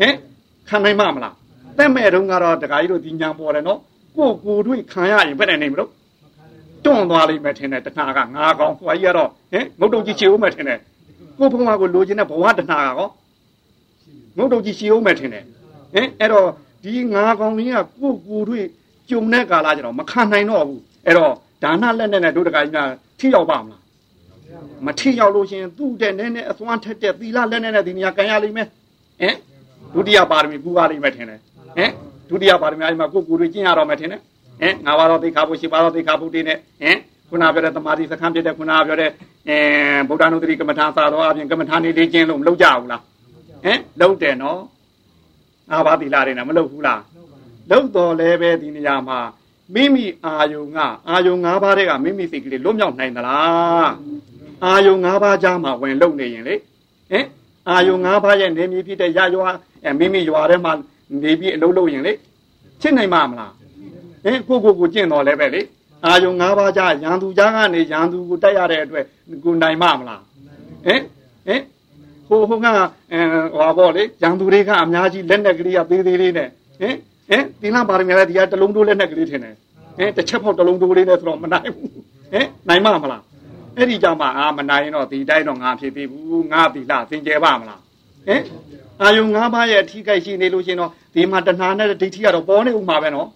[0.00, 0.14] ဟင်
[0.68, 1.34] ခံနိုင်မှာမလား
[1.78, 3.80] တဲ့မဲ့တုန်းကတော့တခါကြီးတို့ဒီညာပေါ်တယ်နော်
[4.16, 5.90] ကိုကိုတွေ့ခံရရင်ဘယ်နဲ့နေမလို့
[6.84, 10.78] တွန့်သွားလိမ့်မယ်ထင်တယ်တဏှာကငါကောင်ခွာကြီးကတော့ဟင်ငုတ်တုတ်ကြီးချေဦးမယ်ထင်တယ်
[11.38, 13.08] ကိုဘုံမှာကိုလိုချင်တဲ့ဘဝတဏှာကကော
[14.38, 15.44] ငုတ်တုတ်ကြီးချေဦးမယ်ထင်တယ်
[15.94, 16.48] ဟင်အဲ့တော့
[16.84, 18.64] ဒီငါကောင်လေးကကိုကိုတွေ့
[19.10, 21.32] ကြုံတဲ့ကာလကျတော့မခံနိုင်တော့ဘူးအဲ့တော့
[21.62, 22.78] ဒါနလက်နဲ့နဲ့တို့တခါကြီးက
[23.18, 23.81] ထိရောက်ပါမလား
[24.86, 28.68] မထိရောက်လို့ရှင်သူ့တဲ့နဲ့နဲ့အစွမ်းထက်တဲ့သီလလက်နဲ့နဲ့ဒီနေရာကန်ရလိမ့်မယ်
[29.20, 29.34] ဟင်
[29.94, 31.40] ဒုတိယပါရမီပူပါလိမ့်မယ်ထင်တယ်
[31.76, 31.90] ဟင်
[32.28, 34.20] ဒုတိယပါရမီအဲ့မှာကိုကိုတွေကျင့်ရတော့မယ်ထင်တယ်
[34.60, 39.10] ဟင်ငါးပါးတော့သိခါဖို့ရှိပါတော့သိခါဖို့တည်းနဲ့ဟင်ခုနပြောတဲ့တမာတိစခန်းပြတဲ့ခုနပြောတဲ့
[39.48, 39.56] အဲ
[40.08, 43.02] ဗုဒ္ဓနုတ္တိကမ္မထာစာတော်အပြင်ကမ္မထာနေလေးကျင့်လို့မလုပ်ကြဘူးလား
[43.64, 44.60] ဟင်လုပ်တယ်နော်
[45.70, 47.00] ငါးပါးသီလတွေနဲ့မလုပ်ဘူးလား
[47.70, 49.18] လုပ်တော်လဲပဲဒီနေရာမှာ
[49.74, 50.78] မိမိအာယုံက
[51.08, 53.90] အာယုံ၅ပါးတဲ့ကမိမိစိတ်ကလေးလွတ်မြောက်နိုင်သလား
[54.64, 56.54] အာယုံ၅ပါးကြားမှာဝင်လုံနေရင်လေ
[57.10, 57.26] ဟင်
[57.68, 59.48] အာယုံ၅ပါးရဲ့နေမြေဖြစ်တဲ့ရရွာ
[59.98, 60.72] မိမိရွာထဲမှာ
[61.22, 62.12] နေပြီးအလုပ်လုပ်ရင်လေ
[62.80, 63.52] ချစ်နိုင်မှာမလား
[64.24, 65.60] ဟင်ကိုကိုကိုကျင့်တော်လဲပဲလေ
[66.06, 69.04] အာယုံ၅ပါးကြားရန်သူကြားကနေရန်သူကိုတိုက်ရတဲ့အတွက်
[69.44, 70.22] ကိုနိုင်မှာမလား
[70.86, 71.00] ဟင်
[71.46, 71.62] ဟင်
[72.28, 72.66] ဟိုဟိုက
[73.12, 73.20] အဲ
[73.54, 76.48] ဟောပေါ့လေရန်သူတွေကအများကြီးလက်နဲ့ကလေးကသေးသေးလေးနဲ့
[76.80, 76.94] ဟင်
[77.28, 79.54] ဟင်သင်္လပါရမီလည်းဒီကတလုံးတိုးလက်နဲ့ကလေးထင်တယ်
[79.98, 81.90] ဟင်တစ်ချက်ဖောက်တလုံးတိုးလေးနဲ့ဆိုတော့မနိုင်ဘူး
[82.32, 83.22] ဟင်နိုင်မှာမလား
[83.76, 87.80] အဲ့ဒီကြောင့်မှအာမနိုင်ရင်တော့ဒီတိုင်းတော့ငါဖြစ်သေးဘူးငါသီလသင်ကျဲပါမလား
[88.26, 88.42] ဟင်
[89.00, 93.28] အာယုံ၅ပါးရဲ့အထီးကိုက်ရှိနေလို့ရှင်တော့ဒီမှာတဏှာနဲ့ဒိဋ္ဌိကတော့ပေါ်နေဥမှာပဲနော်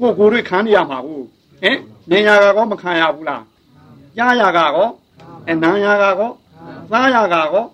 [0.00, 1.24] ကိုကိုတွေခံနေရမှာဘူး
[1.62, 1.76] ဟင်
[2.10, 3.42] ဉာဏ်ရာကောမခံရဘူးလား
[4.16, 4.88] ကြားရကကော
[5.48, 6.30] အနံရာကကော
[6.92, 7.64] သားရကကော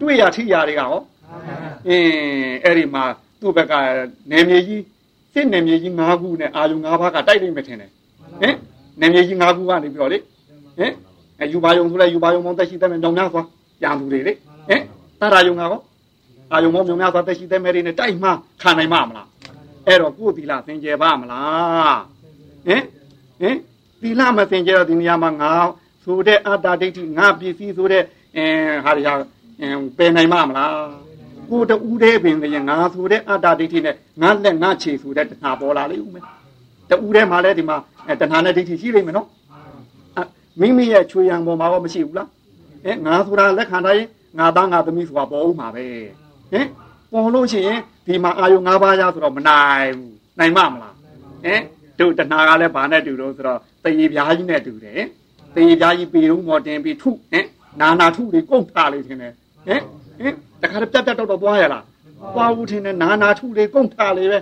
[0.00, 1.00] တွေ့ရထိရတွေကကော
[1.88, 3.04] အင်းအဲ့ဒီမှာ
[3.40, 3.72] သူ့ဘက်က
[4.30, 4.82] နေမြေကြီး
[5.32, 7.90] စစ်နေမြေကြီး၅ခုနဲ့အာယုံ၅ပါးကတိုက်နေမှထင်တယ်
[8.40, 8.54] ဟင်
[9.00, 10.18] နေမြေကြီး၅ခုကနေပြီးတော့လေ
[10.78, 10.92] ဟင်
[11.40, 13.42] အယူပါယုံဆိုလဲယူပါယုံမောင်းတက်ရှိတဲ့မြောင်များစွာ
[13.82, 14.32] ကြံသူတွေလေ
[14.68, 14.82] ဟင်
[15.20, 15.80] တာရာယုံကကော
[16.52, 18.30] အာယုံမောင်းမြောင်များစွာတက်ရှိတဲ့မဲတွေနဲ့တိုက်မှ
[18.62, 19.26] ခံနိုင်မှာမလား
[19.86, 21.98] အဲ့တော့ကိုယ်သီလသင်ကျဲပါမလား
[22.66, 22.82] ဟင်
[23.40, 23.56] ဟင်
[24.02, 25.52] သီလမသင်ကျဲတော့ဒီနေရာမှာငါ
[26.04, 28.02] ဆိုတဲ့အတ္တဒိဋ္ဌိငါပစ္စည်းဆိုတဲ့
[28.36, 28.44] အဲ
[28.84, 29.14] ဟာတွေဟာ
[29.98, 30.72] ပယ်နိုင်မှာမလား
[31.50, 36.24] ကိုတူးတဲ့ပင်ကငါဆိုတဲ့အတ္တဒိဋ္ဌိနဲ့ငါလက်ငါခြေဆိုတဲ့တဏှာပေါ်လာလိမ့်ဦးမယ်
[36.90, 37.76] တူးတဲ့မှာလဲဒီမှာ
[38.20, 39.26] တဏှာနဲ့ဒိဋ္ဌိရှိလိမ့်မယ်နော်
[40.60, 42.28] မိမိရဲ့ချွေရံပေါ်မှာတော့မရှိဘူးလား
[42.84, 44.04] အဲငါဆိုတာလက်ခံတိုင်း
[44.38, 45.84] ငါသားငါသမီးဆိုတာပေါ်ဦးမှာပဲ
[46.52, 46.66] ဟင်
[47.12, 50.94] ပေါ်လို့ရှိရင်ဒီမှာအာယုံ၅ပါးရဆိုတော့မနိုင်ဘူးနိုင်မမလား
[51.44, 51.60] ဟင်
[51.98, 55.00] တို့တဏှာကလည်းဘာနဲ့တူတော့ဆိုတော့တရေပြားကြီးနဲ့တူတယ်
[55.54, 57.46] တရေပြားကြီးပေတော့မော်တင်ပြီးထုဟင်
[57.80, 59.32] နာနာထုတွေကုန်ထားလေထင်တယ်
[59.66, 59.80] ဟင်
[60.18, 61.84] ဟင်တခါတော့ပြတ်ပြတ်တော့တော့သွားရလား
[62.34, 64.38] သွားဘူးထင်တယ်နာနာထုတွေကုန်ထားလေပဲ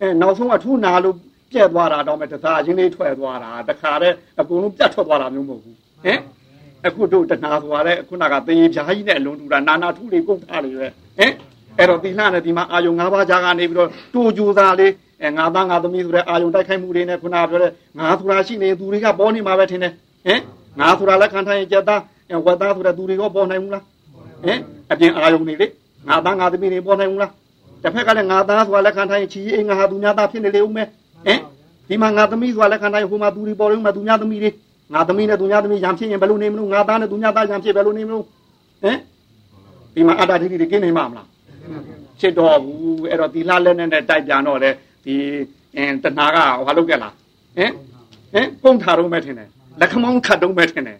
[0.00, 1.16] အဲနောက်ဆုံးအထုနာလို့
[1.52, 6.18] ပြက်သွားတာတော့မဲ့တစားချင်းလေးထွက်သွားတာတခါတည်းအကုန်လုံးပြတ်ထွက်သွားတာမျိုးမဟုတ်ဘူးဟင်
[6.86, 10.86] အခုတို့တဏှာဆိုတာလေခုနကသေပြားကြီးနဲ့အလုံးတူတာနာနာထုတွေကုန်ထားလေပဲ
[11.18, 11.32] ဟင်
[11.78, 19.92] အဲ့တော့ဒီလှနဲ့ဒီမှာအာယုံ၅ပါးကြားကနေပြီးတော့တူကြူသားလေးအဲငါသားငါသမီးဆိုတဲ့အာယုံတိုက်ခိုက်မှုတွေနဲ့ခုနကပြောတဲ့ငါဆိုတာရှိနေသူတွေကပေါ်နေမှာပဲထင်တယ်
[20.26, 20.40] ဟင်
[20.80, 22.00] ငါဆိုတာလက်ခံထားရင်ကြက်သား
[22.46, 23.84] ဝက်သားဆိုတဲ့သူတွေကပေါ်နိုင်ဘူးလား
[24.44, 24.58] ဟင်
[24.92, 25.66] အပြင်အာယုံတွေလေ
[26.08, 27.32] ငါသားငါသမီးတွေပေါ်နိုင်ဘူးလား
[27.82, 30.88] တစ်ဖက်ကလည်းငါသားဆိုတာလက်ခံထားရင်ချီအေးငါဟာသူများသားဖြစ်နေလေဦးမယ်
[31.26, 31.38] ဟင်
[31.88, 34.50] ဒီမှာငါသမီးဆိုတာလက်ခံတိုင်းဟိုမှာသူတွေပေါ်လို့မှသူများသမီးတွေ
[34.94, 38.24] ငါသမီးနဲ့သူများသမီးရံဖြစ်ရင်ဘယ်လိုနေမလို့ငါသားနဲ့သူများသားရံဖြစ်ဘယ်လိုနေမလို့
[38.82, 38.98] ဟင်
[39.94, 41.28] ဒီမှာအတ္တဒိဋ္ဌိတွေကင်းနိုင်မှာမလား
[42.20, 44.70] ဖြစ်တော့ဘူးအဲ့တော့ဒီလှလက်နဲ့တိုက်ပြန်တော့လေ
[45.04, 45.14] ဒီ
[45.76, 47.14] အင်းတဏှာကဟာလုပ်ကြလား
[47.56, 47.70] ဟင်
[48.32, 49.48] ဟင်ပုံထားတော့မဲ့ထင်တယ်
[49.80, 50.98] လက်ခမောင်းခတ်တော့မဲ့ထင်တယ်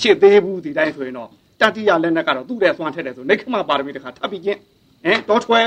[0.00, 1.28] ဖြစ်သေးဘူးဒီတိုင်းဆိုရင်တော့
[1.60, 4.60] တတိယလက်နဲ့ကတော့သူ့တဲ့သွမ်းထက်တယ်ဆိုနေခမပါရမီတခါထပ်ပြီးချင်း
[5.04, 5.60] ဟင်တော့ထွဲ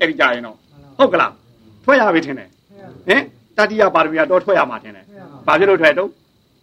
[0.00, 0.56] အဲ့ဒီကြရင်တော့
[0.98, 1.32] ဟုတ်ကလား
[1.84, 2.48] ထွဲရပြီထင်တယ်
[3.08, 3.22] ဟင်
[3.56, 5.04] တတိယပါရမီကတော့ထွက်ရမှာထင်တယ်။
[5.46, 6.08] ဘာဖြစ်လို့ထွက်တော့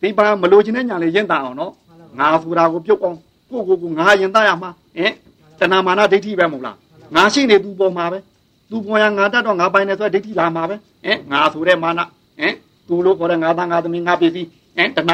[0.02, 1.72] ဒီပါမလိုချင်တဲ့ညာလေးရင့်တာအောင်နော်။
[2.20, 3.18] ငါဆိုတာကိုပြုတ်အောင်
[3.50, 5.12] ကိုကိုကိုငါရင်သားရမှာဟင်
[5.60, 6.76] တဏမာနဒိဋ္ဌိပဲမဟုတ်လား။
[7.16, 8.20] ငါရှိနေသူပေါ်မှာပဲ။
[8.70, 12.00] သူပေါ်ရငါတတ်တော့ငါပိုင်နေဆိုဒိဋ္ဌိလာမှာပဲ။ဟင်ငါဆိုတဲ့မာန
[12.40, 12.54] ဟင်
[12.88, 15.12] သူလို့ခေါ်တဲ့ငါသားငါသမီးငါပစ္စည်းဟင်တဏ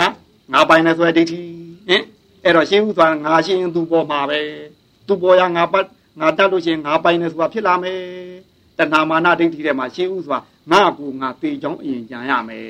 [0.54, 2.04] ငါပိုင်နေဆိုဒိဋ္ဌိဟင်
[2.44, 4.40] အဲ့တော့ရှင်းဥစွာငါရှင်းသူပေါ်မှာပဲ။
[5.08, 5.86] သူပေါ်ရငါပတ်
[6.20, 8.00] ငါတတ်လို့ရှိရင်ငါပိုင်နေဆိုတာဖြစ်လာမယ်။
[8.78, 10.38] တဏမာနဒိဋ္ဌိထဲမှာရှင်းဥစွာ
[10.72, 12.68] ငါကူငါသေချောင်းအရင်ကြံရမယ်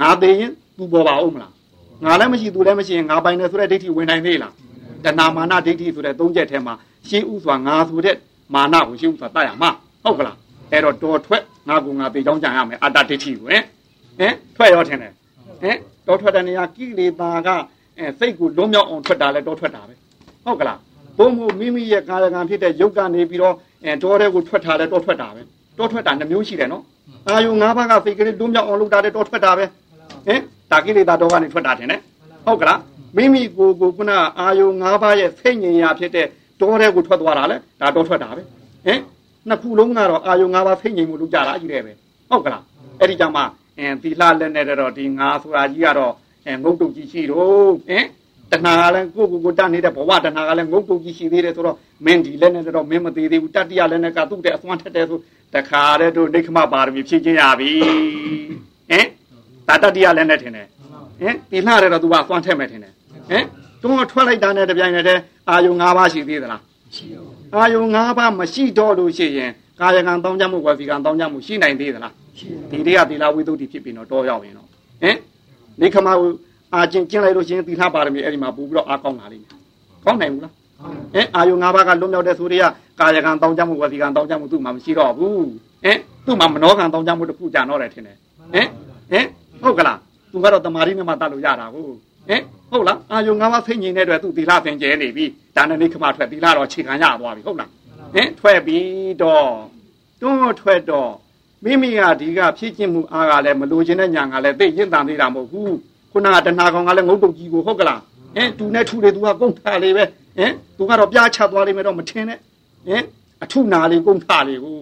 [0.00, 1.52] ငါသေရင်သူပေါ်ပါဦးမလား
[2.04, 4.52] ငါလည်းမရှိသူလည်းမရှိရင်ငါပိုင်တယ်ဆိုတဲ့ဒိဋ္ဌိဝင်နိုင်သေးလား
[5.04, 6.74] တဏမာနဒိဋ္ဌိဆိုတဲ့သုံးချက်ထဲမှာ
[7.08, 8.16] ရှင်းဥစွာငါဆိုတဲ့
[8.54, 9.70] မာနကိုရှင်းဥစွာတတ်ရမှာ
[10.04, 10.36] ဟုတ်ကလား
[10.72, 13.62] အဲ့တော့တော်ထွက်ငါကူငါသေချောင်းကြံရမယ်အတ္တဒိဋ္ဌိကိုဟင်
[14.18, 15.12] ဟင်ထွက်ရောထင်တယ်
[15.62, 17.48] ဟင်တော်ထွက်တဲ့နေရာကိလေသာက
[17.98, 19.94] အဲစိတ်ကိုလုံးမြောက်အောင်ထွက်တာလဲတော်ထွက်တာပဲ
[20.44, 20.78] ဟုတ်ကလား
[21.18, 25.42] ဘုံမို့မိမိရဲ့ကာယကံဖြစ်တဲ့ယုတ်ကနေပြီးတော့အဲတော်တဲ့ကိုထွက်တာလဲတော်ထွက်တာပဲ
[25.78, 26.82] တော်ထွက်တာနှမျိုးရှိတယ်နော်
[27.28, 29.64] အာယု၅ပါးကစိတ်ကလေးတွန်းမြောက်အောင်လုပ်တာတဲ့တော့ထွက်တာပဲ
[30.26, 32.00] ဟင်တာကိလေသာတော့ကနေထွက်တာတင်တယ်
[32.46, 32.80] ဟုတ်ကလား
[33.16, 36.26] မိမိကိုယ်ကိုခုနအာယုံ၅ပါးရဲ့စိတ်ငြိမ်ရာဖြစ်တဲ့
[36.60, 38.42] တောထဲကိုထွက်သွားတာလေဒါတော့ထွက်တာပဲ
[38.86, 39.00] ဟင်
[39.48, 41.92] နှစ်ခုလုံးကတော့အာယုံ၅ပါးစိတ်ငြိမ်မှုလုပ်ကြတာကြီးတယ်ပဲ
[42.30, 42.62] ဟုတ်ကလား
[43.00, 43.42] အဲ့ဒီကြောင့်မှ
[43.78, 46.12] အင်းသီလလက်နဲ့တော့ဒီငါဆိုတာကြီးကတော့
[46.46, 48.04] အဲငုတ်တုတ်ကြီးရှိတော့ဟင်
[48.52, 55.18] တဏှာကလည်းကိုကိုကိုတတ်နေတဲ့ဘဝတဏှာကလည်းငုတ်တုတ်ကြီးရှိသေးတယ်ဆိုတော့မင်းဒီလက်နဲ့တော့မင်းမသေးသေးဘူးတတ္တိယလက်နဲ့ကသူ့တဲ့အစွမ်းထက်တယ်ဆို
[55.54, 57.70] တခါတည်းတို့ဒိဋ္ဌမပါရမီဖြည့်ချင်းရပြီ
[58.90, 59.06] ဟင်
[59.68, 60.66] တတ္တိယလက်နဲ့ထင်တယ်
[61.20, 62.92] ဟင်ဒီလှရဲတော့ तू ကအစွမ်းထက်မယ်ထင်တယ်
[63.30, 63.44] ဟင်
[63.82, 72.12] တွန်းထွက်လိုက်တာနဲ့တပြိုင်နက်တည်းအာယုံ၅ပါးရှိသေးသလားမရှိတော့အာယုံ၅ပါးမရှိတော့လို့ရှိရင်ကာယကံတောင်းကြမှုဝစီကံတောင်းကြမှုရှိနိုင်သေးသလား
[72.70, 74.68] ဒီတွေကသီလဝိသုဒ္ဓိဖြစ်ပြီးတော့တောရောက်ရင်တော့
[75.02, 75.16] ဟင်
[75.80, 76.08] နေခမ
[76.76, 79.50] အာကျင်ကျင်လိုက်လို့ရှိရင်သီလပါရမီအဲ့ဒီမှာပူပြီးတော့အားကောင်းလာလိမ့်မယ်
[80.04, 80.52] ကောင်းနိုင်ဘူးလား
[81.14, 82.64] ဟင်အာယုံ၅ပါးကလွတ်မြောက်တဲ့ဆိုတွေက
[83.00, 85.46] ကာယကံတောင်းကြမှုဝစီကံတောင်းကြမှုသူ့မှာမရှိတော့ဘူး
[85.84, 88.16] ဟင်သူ့မှာမနောကံတောင်းကြမှုတစ်ခုကြာတော့တယ်ထင်တယ်
[88.52, 88.66] ဟင်
[89.10, 89.26] ဟင်
[89.62, 89.98] ဟုတ်ကလား
[90.32, 91.86] သူကတော့တမာရီနဲ့မှတတ်လို့ရတာကို
[92.28, 95.24] ဟင်ဟုတ်လားအာယုံငါးပါးဖိတ်ငိမ့်တဲ့အတွက်သူသီလသင်ကျဲနေပြီ
[95.56, 97.70] ဒါနဲ့နိခမထွက်သီလတော့ခြေခံရသွားပြီဟုတ်လား
[98.14, 99.48] ဟင်ထွက်ပြီးတော့
[100.20, 101.12] တွန်းထွက်တော့
[101.64, 105.76] မိမိကဒီကဖြစ်ခြင်းမှုအားကလည်းမလိုချင်တဲ့ညာကလည်းသိရင့်တန်သေးတာမဟုတ်ဘူး
[106.16, 108.00] ခုနကတဏှာကောင်ကလည်းငုတ်တုတ်ကြီးကိုဟုတ်ကလား
[108.36, 110.04] ဟင်သူနဲ့ထူလေသူကကုန်ထားလေပဲ
[110.38, 112.38] ဟင်သူကတော့ပြားချသွားလိမ့်မယ်တော့မထင်နဲ့
[112.86, 113.02] ဟင်
[113.42, 114.78] အထုနာလေးကုန်ထားလေကို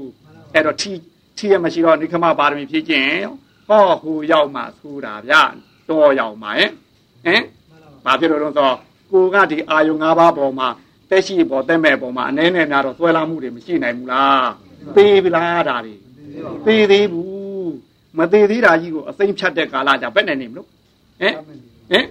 [0.55, 0.93] အဲ့တော့ထီ
[1.37, 3.09] ထီရမရှိတော့နိခမပါရမီဖြစ်ခြင်း
[3.69, 5.33] ဟောဟိုရောက်မှဆိုတာဗျ
[5.89, 6.71] တော်ရောက်မှဟင်
[7.25, 7.43] ဟင်
[8.05, 8.71] ဘာဖြစ်လို့တော့ဆို
[9.13, 10.69] ကိုကဒီအာယုံ၅ပါးပေါ်မှာ
[11.11, 14.49] တက်ရှိပေါ်တက်မဲ့ပေါ်မှာအနည်းနဲ့များတော့ဆွဲလာမှုတွေမရှိနိုင်ဘူးလား
[14.97, 15.95] သေးပြီလားဒါတွေ
[16.67, 17.73] သေးသေးဘူး
[18.19, 20.69] မသေးသေးတာကြီးကိုအသိဖြတ်တဲ့ကာလကြဘယ်နဲ့နေမလို့
[21.21, 21.35] ဟင်
[21.91, 22.07] ဟင်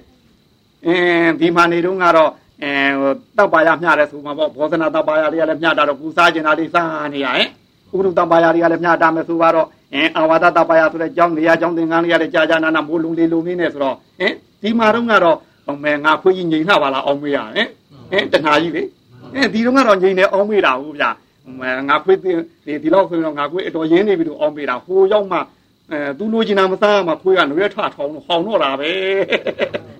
[0.86, 2.32] အင်းဒီမှာနေတော့ကတော့
[2.64, 7.48] အဲဟိုတပ်ပါရမျှတယ်ဆိုမှာပေါ့ဘောဇနာတပ်ပါရတွေကလည်းမျှတာတော့ကူစားကျင်တာလေးစားနေရဟင်
[7.94, 15.38] ဥရုတပ်ပါရတွေကလည်းမျှတာမယ်ဆိုတော့အင်းအာဝါဒတပ်ပါရဆိုတဲ့ကျောင်းနေရာကျောင်းသင်္ကန်းလေးရတဲ့ကြာကြာနာနာမိုးလုံးလေးလုံးလေးနဲ့ဆိုတော့ဟင်ဒီမှာတော့ကတော့
[15.68, 17.68] အောင်မဲငါခွေးကြီးငိန်လှပါလားအောင်မေးရဟင်
[18.12, 18.84] ဟင်တဏှာကြီးလေ
[19.34, 21.10] ဟင်ဒီတော့ကတော့ငိန်နေအောင်မေးတာဟုတ်ဗျာ
[21.90, 25.38] ငါခွေးဒီဒီလောက်ဆိုရင်ငါခွေးအတော်ရင်းနေပြီလို့အောင်မေးတာဟိုရောက်မှ
[25.92, 28.92] အဲသူလိုချင်တာမစားမှခွေးကလွဲထထောင်းလို့ဟောင်းတော့တာပဲ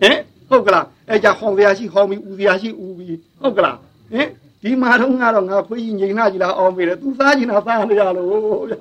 [0.02, 0.18] ဟင်
[0.50, 3.78] ဟုတ်ကလားအဲကြဟောင်းစရာရှိဟောင်းပြီးဦးစရာရှိဦးပြီးဟုတ်ကလား
[4.14, 4.28] ဟင်
[4.64, 8.30] ဒီမှာတော့ငါတော့ငါခွေးကြီးငိန်လာကြီးလားအောင်မေးတယ်သူစားချင်တာစားနေရလို့
[8.70, 8.80] ဗျာ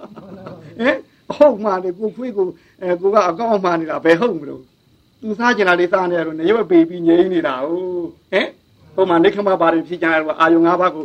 [0.79, 0.97] ဟင်
[1.37, 2.47] ဟုတ်မှလေကိုခွေးကို
[2.83, 4.63] အဲကိုကအကောင့်မှနေတာဘယ်ဟုတ်မလို့
[5.23, 7.85] သူစားကျင်တာလေးစားနေရတော့နေရွက်ပေပြီးငြိမ်းနေတာဟုတ်
[8.33, 8.49] ဟင်
[8.95, 11.05] ဟိုမှာနေခမပါရင်ဖြစ်ကြရတော့အာယုံ၅ပါးကို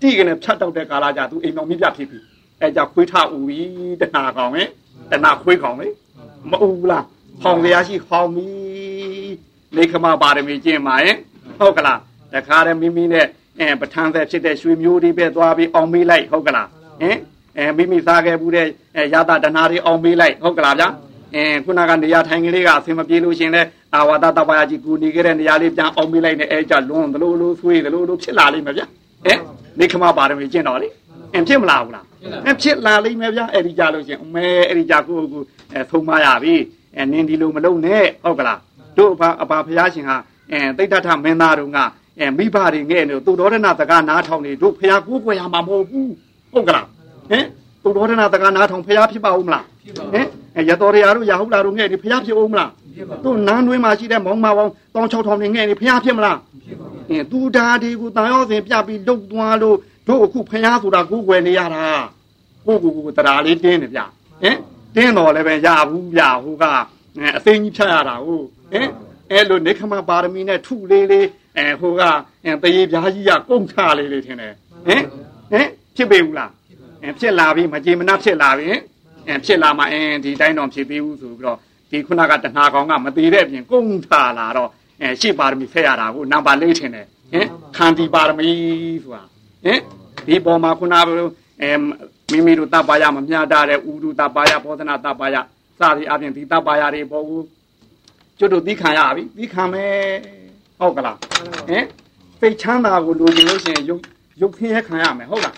[0.00, 2.18] တိကနေဖြတ်တောက်တဲ့ကာလကြသူအိမ်တော်မြပြဖြစ်ပြီ
[2.60, 4.68] အဲကြခွေးထဥပြီးတဏှာကောင်ဟင်
[5.10, 5.88] တဏှာခွေးကောင်လေ
[6.50, 7.04] မအူဘူးလား
[7.42, 8.46] ဟောင်ရရှိဟောင်ပြီ
[9.76, 11.16] နေခမပါရမီကျင့်ပါရင်
[11.58, 11.98] ဟုတ်ကလား
[12.34, 13.26] တခါတည်းမိမိနဲ့
[13.60, 16.68] အဲပဋ္ဌာန်းသက်ဖြစ်တဲ့ရွှေမျိုးတွေပဲသွားပြီးအောင်မေးလိုက်ဟုတ်ကလား
[17.00, 17.16] ဟင်
[17.58, 18.66] အဲမိမိစားခဲ့ဘူးတဲ့
[19.14, 20.88] ရသတဏှာတွေအောင်မေးလိုက်ဟုတ်ကလားဗျာ
[21.34, 23.62] အင်းခုနကနေရာထိုင်ကလေးကအဆင်မပြေလို့ရှင်လဲ
[23.94, 28.82] အာဝါဒတပယာကြီးကူနေခဲ့တဲ့နေရာလေးပြန်အောင်မေးလိုက်နဲ့အဲကြလွန်သလိုလိုဆွေးသလိုလိုဖြစ်လာလိမ့်မယ်ဗျ
[29.24, 29.38] ဟဲ့
[29.78, 30.88] နေခမပါရမီကျင့်တော်လေ
[31.34, 32.04] အင်းဖြစ်မလားဘူးလား
[32.46, 36.54] အင်းဖြစ်လာလိမ့်မယ်ဗျအဲ့ဒီကြလို့ရှင်အမဲအဲ့ဒီကြကိုကိုအဲဆုံးမရပြီ
[36.96, 38.60] အဲနင်းဒီလိုမလုံးနဲ့ဟုတ်ကလား
[38.98, 40.16] တို့အဖအဖဖះရှင်ဟာ
[40.52, 41.78] အဲတိဋ္ဌထမင်းသားတို့က
[42.20, 46.10] အဲမိဘတွေငဲ့နေသူတော်ရဏတကနားထောင်နေတို့ဖះကိုးကွယ်ရမှာမဟုတ်ဘူး
[46.52, 46.86] ဟုတ်ကလား
[47.30, 47.44] ဟင်
[47.82, 49.64] သူတော်ရဏတကနားထောင်ဖះဖြစ်ပါဦးမလား
[50.12, 50.26] ဟင်
[50.68, 52.70] ရတော်ရရတို့ရဟုတ်လာတို့ငဲ့နေဖះဖြစ်အောင်မလား
[53.24, 56.38] သူနန်းတွင်းမှာရှိတဲ့မောင်မပေါင်းတောင်း6000နေငဲ့နေဖះဖြစ်မလား
[57.10, 61.84] အင်းသူဓာဒီကိုတန်ရောစဉ်ပြပြီးလုတ်သွားလို့ တို့အခုဖះဆိုတာကိုယ်ွယ်နေရတာ
[62.66, 64.00] ကိုကိုကိုတရားလေးတင်းနေဗျ
[64.42, 64.56] ဟင်
[64.94, 66.64] တင်းတော်လည်းပဲရဘူးဗျဟိုက
[67.36, 68.88] အသိကြီးဖြတ်ရတာဟုတ်ဟင်
[69.30, 72.02] အဲ့လိုနေခမပါရမီနဲ့ထုလေးလေးအဲဟိုက
[72.62, 74.54] တရေပြားကြီးကကုန်းချလေးလေးထင်တယ်
[74.86, 75.02] ဟင်
[75.50, 76.50] ဟင်ဖြစ်ပေဘူးလား
[77.18, 78.68] ဖြစ်လာပြီမကြေမနဖြစ်လာပြီ
[79.44, 81.58] ဖြစ်လာမှအင်းဒီတိုင်းတော့ဖြစ်ပြီးဘူးဆိုပြီးတော့
[81.90, 84.70] ဒီခုနကတဏှာကောင်ကမသေးတဲ့အပြင်ကုန်းထာလာတော့
[85.02, 88.48] အဲရှေ့ပါရမီဆက်ရတာကိုနံပါတ်၄ထင်တယ်ဟင်ခန္တီပါရမီ
[89.02, 89.22] ဆိုတာ
[89.66, 89.80] ဟင်
[90.26, 91.08] ဒီပေါ်မှာခုနက
[91.62, 91.70] အဲ
[92.30, 95.36] မိမိတို့တပ္ပါယမမျှတာတဲ့ဥဒုတပ္ပါယဘောဓနာတပ္ပါယ
[95.78, 97.44] စသည်အပြင်ဒီတပ္ပါယတွေပေါ်ဘူး
[98.38, 99.96] ကျွတ်တို့သိခံရပြီသိခံမယ်
[100.78, 101.16] ဟုတ်ကလား
[101.68, 101.84] ဟင်
[102.40, 104.02] စိတ်ချမ်းသာကိုလိုချင်လို့ရှိရင်ရုပ်
[104.42, 105.54] ရုပ်ခင်းရခံရမယ်ဟုတ်လား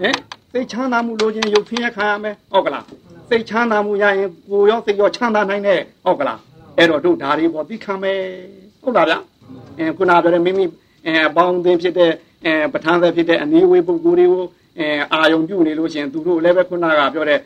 [0.00, 0.14] ဟင်
[0.52, 2.84] စိတ်ချမ်းသာမှုလိုချင်ရုပ်ခင်းရခံရမယ်ဟုတ်ကလား
[3.28, 6.38] စိတ်ချမ်းသာမှုရရင်ကိုရောစိတ်ရောချမ်းသာနိုင်တယ်ဟုတ်ကလား
[6.76, 8.20] အဲ့တော့တို့ဓာရီပေါ်သိခံမယ်
[8.82, 9.14] ဟုတ်လားဗျ
[9.78, 10.64] အဲခုနပြောတဲ့မိမိ
[11.06, 12.12] အဲအပေါင်းအသင်းဖြစ်တဲ့
[12.46, 14.44] အဲပဋ္ဌာန်းသက်ဖြစ်တဲ့အနည်းဝေးပုဂ္ဂိုလ်တွေကို
[14.78, 17.38] အဲအာယုံပြုနေလို့ရှင်သူတို့လည်းပဲခုနကပြောတဲ့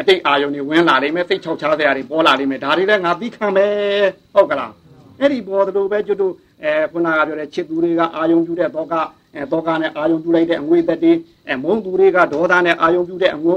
[0.00, 4.72] အတိတ်အာယုံတွေဝင်လာလိမ့်မယ်စိတ်ချောက်ချားစရာတွေပေါ်လာလိမ့်မယ်ဒါတွေလည်းငါသိခံမယ်ဟုတ်ကလား
[5.20, 6.32] အဲ့ဒီပေါ်တို့ပဲကျွတ်တို့
[6.64, 8.94] အဲခုနကပြောတဲ့ချစ်သူတွေကအာယုံပြုတဲ့တော့က
[9.34, 11.12] အဲတော့ကနဲ့အာယုံပြုလိုက်တဲ့အငွေသက်တွေ
[11.48, 13.54] အဲမုန်းသူတွေကဒေါသနဲ့အာယုံပြုတဲ့အငွေ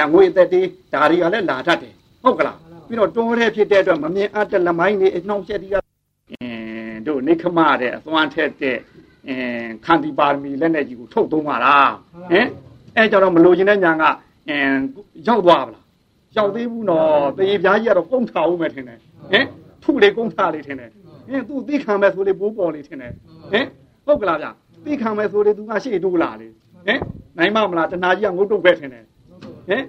[0.00, 5.76] အငွေသက်တွေဒါတွေကလည်းလာတတ်တယ်ဟုတ်ကလားပြီးတော့တောထဲဖြစ်တဲ့အတွက်မမြင်အပ်တဲ့လမိုင်းတွေအနှောင့်အယှက်တွေက
[6.30, 8.76] အင်းတို့နိခမတဲ့အသွမ်းထက်တဲ့
[9.28, 9.36] အဲ
[9.84, 11.92] ခန္တီပါရမီလက်နဲ့ကြီးကိုထုတ်သုံးပါလား
[12.32, 12.46] ဟင်
[12.96, 14.04] အဲကြတော့မလိုချင်တဲ့ညာက
[14.48, 14.56] အဲ
[15.28, 15.84] ရောက်သွားပါလား
[16.36, 17.06] ရောက်သေးဘူးနော်
[17.38, 18.98] တေပြားကြီးကတော့ကုန်းထားဦးမယ်ထင်တယ်
[19.32, 19.44] ဟင်
[19.82, 20.90] ထုလေးကုန်းထားလေးထင်တယ်
[21.28, 23.12] ဟင်သူသိခံမဲ့ဆိုလေးပိုးပေါ်လေးထင်တယ်
[23.52, 23.66] ဟင်
[24.06, 24.46] ဟုတ်ကလားဗျ
[24.84, 26.48] သိခံမဲ့ဆိုလေးသူကရှေ့တိုးလာလေ
[26.86, 27.00] ဟင်
[27.38, 29.04] နိုင်မမလားတနာကြီးကငုတ်တုတ်ပဲထင်တယ်
[29.68, 29.82] ဟင်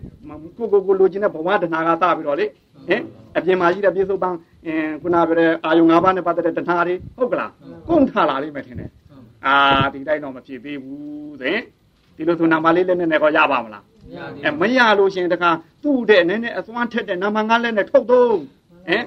[0.57, 2.45] ကိုကိုကိုလိုချင်တဲ့ဘဝတနာကသပြီးတော့လေ
[2.87, 3.01] ဟင်
[3.37, 7.51] အပြင်မှာရှိတဲ့ပြေစုံပန်းအင်းခုနပြောတဲ့အာယုံ၅ပါးနဲ့ပတ်သက်တဲ့တဏှာတွေဟုတ်ကလား
[7.87, 8.89] ကုန်ထလာလိမ့်မယ်ထင်တယ်
[9.45, 9.55] အာ
[9.93, 11.59] ဒီတိုင်းတော့မဖြစ်သေးဘူးသင်
[12.15, 13.83] ဒီလိုဆိုနာမလေးလက်နဲ့တော့ရပါမလား
[14.45, 15.49] အဲမရလို့ရှင်တခါ
[15.83, 18.37] သူ့တဲ့နည်းနည်းအစွမ်းထက်တဲ့နာမငါလက်နဲ့ထုတ်သုံး
[18.87, 19.03] ဟင်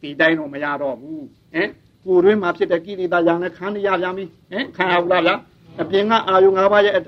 [0.00, 1.68] ဒီတိုင်းတော့မရတော့ဘူးဟင်
[2.04, 5.34] ကိုယ်တွင်းမှာဖြစ်တဲ့ကိလေသာយ៉ាងနဲ့ခံရပြန်ပြီဟင်ခံရဘူးလားဗျာ
[5.82, 7.02] အပြင်ကအာယုံ၅ပါးရဲ့အဲ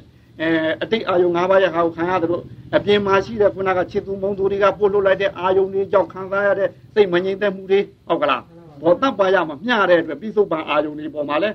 [0.83, 2.43] အတိတ်အာယုံ၅ပါးရဲ့ဟာကိုခံရတယ်လို့
[2.77, 8.43] အပြင်မှာရှိတဲ့ခုနကချစ်သူမုန်းသူတွေကပို့လွတ်လိုက်တဲ့အာယုံတွေကြောင့်ခံစားရတဲ့စိတ်မငြိမ်သက်မှုတွေဟုတ်ကလား
[8.83, 11.51] ဘောတတ်ပါရမှာမျှတဲ့အတွက်ပြိစုံပန်အာယုံတွေပေါ်မှာလဲ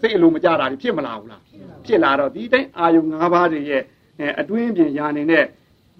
[0.00, 1.42] စိတ်အလိုမကြတာတွေဖြစ်မလာဘူးလား
[1.86, 3.82] ဖြစ်လာတော့ဒီတိုင်းအာယုံ၅ပါးတွေရဲ့
[4.40, 5.44] အတွင်းပြင်ယာနေတဲ့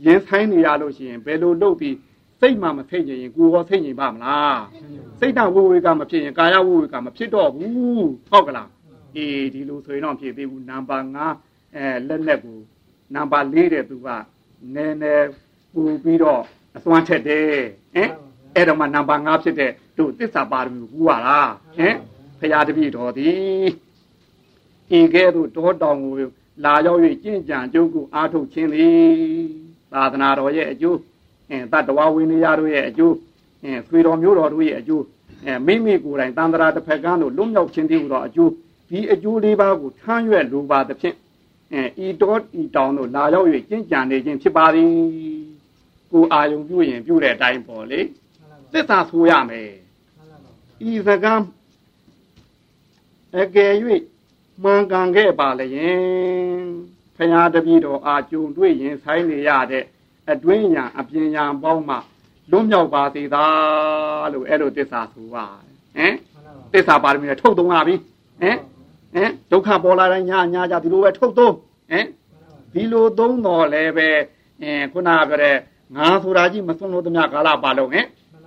[0.04, 1.96] ရင်ဆိုင်နေရလို့ရှိရင်ဘယ်လိုလုပ်ပြီး
[2.40, 4.60] စိတ်မှမဖိတ်ရင်ကိုယ်ရောဖိတ်ရင်ပါမလား
[5.18, 8.68] စိတ်တဝိဝေကမဖြစ်ရင်ကာယဝိဝေကမဖြစ်တော့ဘူးဟုတ်ကလား
[9.16, 11.06] အေးဒီလိုဆိုရင်တော့ဖြစ်သေးဘူးနံပါတ်
[11.42, 12.58] 5အဲလက်လက်ကို
[13.14, 14.08] နံပါတ်4တဲ့သူက
[14.74, 15.28] နည်းနည်း
[15.72, 16.42] ပူပြီးတော့
[16.76, 17.46] အစွမ်းထက်တယ်
[17.94, 18.10] ဟင်
[18.54, 21.94] အဲ့တော့မှနံပါတ်5ဖြစ်တဲ့တို့သစ္စာပါရမီကိုကူရလားဟင်
[22.40, 23.66] ဖရာတပည့်တော်သည်
[24.98, 26.14] ဤကဲ့သို့တောတောင်ကို
[26.64, 29.50] လာရောက်၍ကျင့်ကြံကြုတ်ကိုအားထုတ်ခြင်းသည်
[29.92, 30.98] သာသနာတော်ရဲ့အကျိုး
[31.50, 33.14] အဲတတဝဝိနည်းတို့ရဲ့အကျိုး
[33.64, 35.04] အဲဆွေတော်မျိုးတော်တို့ရဲ့အကျိုး
[35.44, 38.52] အဲမိမိကိုယ်တိုင်တန်ត្រာတစ်ဖက်ကန်းတို့လွတ်မြောက်ခြင်းတည်းဟူသောအကျိုး
[38.90, 41.16] ဒီအကျိုးလေးပါးကိုထမ်းရွက်လိုပါသဖြင့်
[41.74, 44.90] အဲဤတော်ဤတောင်တို့လာရောက်၍ကျင့်ကြံနေခြင်းဖြစ်ပါသည်
[46.12, 48.00] ကိုအာယုံပြုရင်ပြုတဲ့အတိုင်းပေါ့လေ
[48.72, 49.70] သစ္စာဆိုရမယ်
[50.90, 51.32] ဤစကံ
[53.38, 53.72] အကယ်၍
[54.62, 56.00] မှန်ကန်ခဲ့ပါလျင်
[57.16, 59.84] ဖရာတပည့်တော်အာကြုံတွေ့ရင်ဆိုင်နေရတဲ့
[60.30, 61.96] အတွင်းညာအပြင်ညာပေါင်းမှ
[62.50, 63.44] လွတ်မြောက်ပါသေးသာ
[64.32, 65.44] လို့အဲ့လိုသစ္စာဆိုပါ
[65.96, 66.14] ဟမ်
[66.72, 67.94] သစ္စာပါရမီနဲ့ထုတ်သုံးလာပြီ
[68.40, 68.56] ဟမ်
[69.14, 71.54] ဟမ်ဒုက္ခပေါ်လာတိုင်းညာညာကြဒီလိုပဲထုတ်သုံး
[71.90, 72.06] ဟမ်
[72.74, 74.08] ဒီလိုသုံးတော်လည်းပဲ
[74.62, 75.56] အင်းခုနပြောတဲ့
[75.96, 78.06] ငါဆိုတာကြီးမစွန့်လို့သမျှကာလပါလုံးဟမ်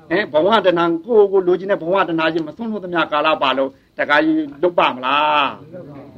[0.10, 5.50] ဟမ်ဘဝတဏ္ဍကိုကိုလိုချင်တဲ့ဘဝတဏ္ဍကြီးမစွန့်လို့သမျှကာလပါလုံးတခါကြီးလုတ်ပါမလား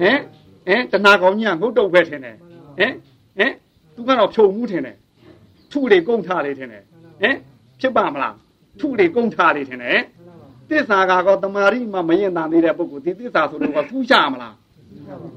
[0.01, 0.19] ဟမ်
[0.67, 2.35] ဟမ်တဏ္ဍကောင်းကြီးကငုတ်တုတ်ပဲထင်တယ်
[2.77, 2.93] ဟမ်
[3.37, 3.53] ဟမ်
[3.95, 4.97] သူကတော့ဖြုံမှုထင်တယ်
[5.71, 6.83] ထုတွေကုန်းထားလေထင်တယ်
[7.21, 7.37] ဟမ်
[7.81, 8.35] ဖြစ်ပါမလား
[8.79, 10.01] ထုတွေကုန်းထားလေထင်တယ်
[10.69, 14.55] သစ္စာကတော့တမာရိမှမရင်တန်သေးတဲ့ပုဂ္ဂိုလ်ဒီသစ္စာဆိုတော့သူးချမလား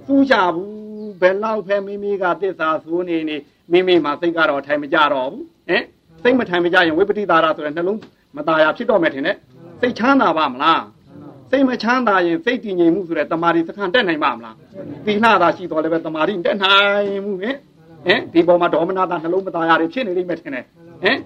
[0.06, 0.72] သူးချဘူး
[1.20, 3.36] ဘယ်လောက်ဖဲမိမိကသစ္စာဆိုနေနေ
[3.72, 5.84] မိမိမှာစိတ်ကတော့ထိုင်မကြတော့ဘူးဟမ်
[6.22, 8.00] စိတ်မထိုင်မကြရင်ဝိပတိတာရဆိုတဲ့နှလုံး
[8.35, 9.37] မตายရဖြစ်တော့မယ်ထင်တယ်
[9.81, 10.83] စိတ်ချမ်းသာပါမလား
[11.51, 14.55] စိတ်မချမ်းသာရင်စိတ်တည်ငြိမ်မှုဆိုတဲ့တမာရီစခန်းတက်နိုင်ပါမလား
[15.05, 17.55] သီလသာရှိတော်လည်းပဲတမာရီတက်နိုင်မှုဟင်
[18.05, 20.65] ဟင်ဒီပေါ်မှာဒေါမနတာနှလုံးမตายရတွေဖြစ်နေလိမ့်မယ်ထင်တယ်
[21.03, 21.17] ဟင်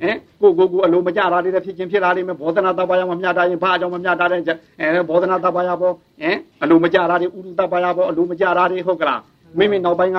[0.00, 4.40] ဟင်ကိုကိုကိုအလိုမကြတာတွေဖြစ်ချင်းဖြစ်လာလိမ့်မယ်ဘောဓနာတပါယမမြတ်တာရင်ဘာအကြောင်းမမြတ်တာတဲ့
[4.80, 9.20] အဲဘောဓနာတပါယပေါ်ဟင်အလိုမကြတာတွေဥရုတပါယပေါ်အလိုမကြတာတွေဟုတ်ကလား
[9.58, 10.18] မိမိနောက်ပိုင်းက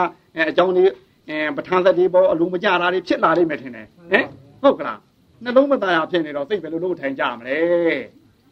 [0.49, 0.83] အကြောင်းတွေ
[1.29, 4.25] အဲပဋ္ဌာန်းသက်တွေပေါ်အလိုမကြတာတွေဖြစ်လာလိမ့်မယ်ထင်တယ်ဟင်
[4.61, 4.97] ဟုတ်ကလား
[5.44, 7.58] နှလုံးမသားရဖြစ်နေတော့စိတ်ပဲလို့လို့ထိုင်ကြမလဲ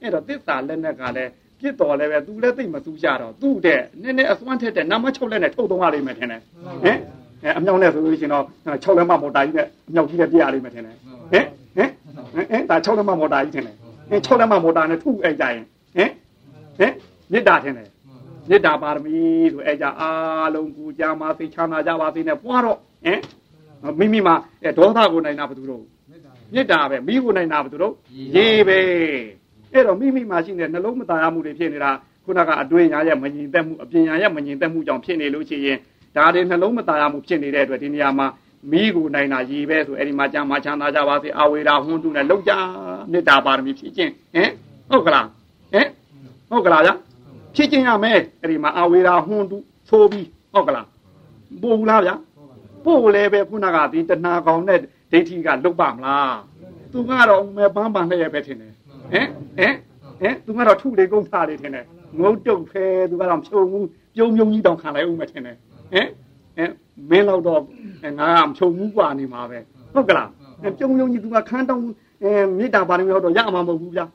[0.00, 6.40] အဲ့တော့သစ္စာလက်နဲ့ကလည်းပြစ်တော်လည်းပဲသူလည်းသိမစူးကြတော့သူ့တဲ့နည်းနည်းအစွမ်းထက်တဲ့နာမ6လက်နဲ့ထုတ်သွားလိမ့်မယ်ထင်တယ်
[6.84, 6.98] ဟင်
[7.42, 8.44] အဲအမြောက်နဲ့ဆိုလို့ရှိရင်တော့
[8.84, 10.96] 6လက်မမော်တာကြီးနဲ့အမြောက်ကြီးနဲ့ပြရလိမ့်မယ်ထင်တယ်
[11.32, 11.90] ဟင်ဟင်
[12.50, 13.76] ဟင်ဒါ6လက်မမော်တာကြီးထင်တယ်
[14.10, 15.64] ဟင်6လက်မမော်တာနဲ့ထုအဲ့ကြရင်
[15.96, 16.10] ဟင်
[16.78, 16.92] ဟင်
[17.32, 17.88] မေတ္တာထင်တယ်
[18.48, 19.16] မေတ္တာပါရမီ
[19.52, 23.20] ဆိုအဲ့ကြအားလုံးကူကြမှာသိချမ်းသာကြပါစေနဲ့ပွားတော့ဟင်
[23.98, 24.34] မိမိမှာ
[24.78, 25.82] ဒေါသကိုနိုင်တာဘယ်သူတော့
[26.54, 27.94] မေတ္တာပဲမိကိုနိုင်တာဘယ်သူတော့
[28.36, 28.78] ရေပဲ
[29.72, 31.90] အဲ့တော့မိမိမှာရှိနေတဲ့နှလုံးမသားရမှုတွေဖြစ်နေတာ
[32.24, 35.78] ခုနကအတွင်းညာရဲ့မငြိမ်သက်မှုအပြင်ညာရဲ့မငြိမ်သက်မှုကြောင့်ဖြစ်နေလို့ရှိရင်
[36.16, 38.26] ဒါတွေနှလုံးမသားရမှုဖြစ်နေတဲ့အတွက်ဒီနေရာမှာ
[38.70, 42.52] မိကိုနိုင်တာရေပဲဆိုအဲ့ဒီမှာကြာမှာချမ်းသာကြပါစေအဝေရာဟွန်းတုနဲ့လောက်ကြ
[43.12, 44.50] မေတ္တာပါရမီဖြစ်ခြင်းဟင်
[44.90, 45.26] ဟုတ်ကလား
[45.72, 45.86] ဟင်
[46.50, 46.90] ဟုတ်ကလားဗျ
[47.56, 49.56] ဖြစ်ခြင်းရမယ်အဲ့ဒီမှာအဝေရာဟွန်းတု
[49.88, 50.86] သိုးပြီးဟုတ်ကလား
[51.62, 52.10] ပို့ဘူးလားဗျ
[52.84, 54.80] ပို့လည်းပဲခုနကဒီတဏှာကောင်နဲ့
[55.11, 56.35] ဒိဋ္ဌိကလုတ်ပါမလား
[56.91, 58.73] သူကတော့မဲပန်းပန်းနဲ့ပဲထင်တယ်
[59.11, 59.73] ဟင်ဟင်
[60.19, 61.85] ဟင်သူကတော့ထုလေကုန်းထားလေထင်တယ်
[62.19, 63.79] ငုတ်တုတ်ဖဲသူကတော့ဖြုံမှု
[64.15, 65.57] ပြုံးပြုံးကြီးတောင်ခံလိုက်ဦးမယ်ထင်တယ်
[65.91, 66.07] ဟင်
[66.55, 66.71] ဟင်
[67.09, 67.61] မင်းတော့တော့
[68.19, 69.59] ငါကဖြုံမှုกว่าနေမှာပဲ
[69.93, 70.29] ဟုတ်ကလား
[70.77, 71.83] ပြုံးပြုံးကြီးသူကခန်းတောင်း
[72.23, 74.05] အဲမေတ္တာပါရမီတော့ရမှာမဟုတ်ဘူးဗျာ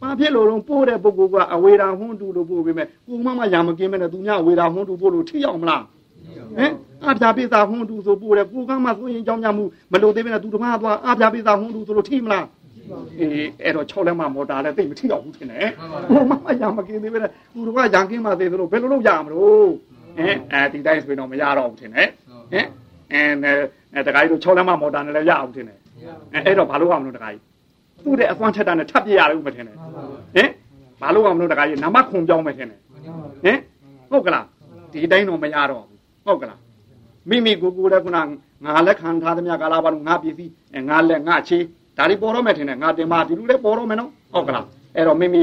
[0.00, 5.82] ဘာဖြစ်လို့တော့ပို့တဲ့ပုဂ္ဂိုလ်ကအဝေရာဟွန်းတူလို့ပို့ပေးမယ်ကိုမမရာမကင်းမဲ့နဲ့သူများအဝေရာဟွန်းတူပို့လို့ထိရောက်မလား
[6.57, 6.71] ဟင်
[7.09, 15.69] အပြာပိသာဟွန်းတူဆိုပို့တယ်ကိုကမှဆိုရင်ကြောင်းကြမှုမလို့သေးပဲနဲ့သူတမသွားအပြာပိသာဟွန်းတူဆိုလို့ထိမလားဟအေးအဲ့တော့6လက်မမော်တာလည်းသိမထိတော့ဘူးထင်တယ်
[16.09, 17.19] ဟိုမမရမကင်းသေးပဲ
[17.53, 19.67] သူတို့ကရန်ကင်းမှသေးသလိုဘယ်လိုလုပ်ရမလို့
[20.17, 22.09] ဟင်အဲဒီတိုင်းဆိုရင်တော့မရတော့ဘူးထင်တယ်
[22.51, 22.65] ဟင်
[23.93, 25.79] အဲတခါကြီးတို့6လက်မမော်တာနဲ့လည်းရအောင်ထင်တယ်
[26.33, 27.41] အဲအဲ့တော့ဘာလို့ရမလို့တခါကြီး
[28.03, 30.49] သူ့တဲ့အသွမ်းထက်တာနဲ့ထပ်ပြရလို့မထင်နဲ့ဟင်
[31.01, 32.79] ဘာလို့အောင်လို့တခါကြီးနမခွန်ပြောင်းမယ်ထင်တယ်
[33.43, 33.57] ဟင်
[34.09, 34.45] ဟုတ်ကလား
[34.91, 35.94] ဒီတိုင်းတော့မရတော့ဘူး
[36.25, 36.59] ဟုတ်ကလား
[37.29, 38.17] မိမိကိုယ်ကိုယ်လည်းခုန
[38.65, 40.51] ငါလက်ခံထားသမျှကာလပါလို့ငါပစ္စည်း
[40.89, 41.63] ငါလက်ငါချေး
[41.97, 45.41] ဒါတွေပေါ်တော့မယ်ထင်တယ်ငါတင်မဒီလိုလဲပေါ်တော့မယ်နော်ဟုတ်ကလားအဲ့တော့မိမိ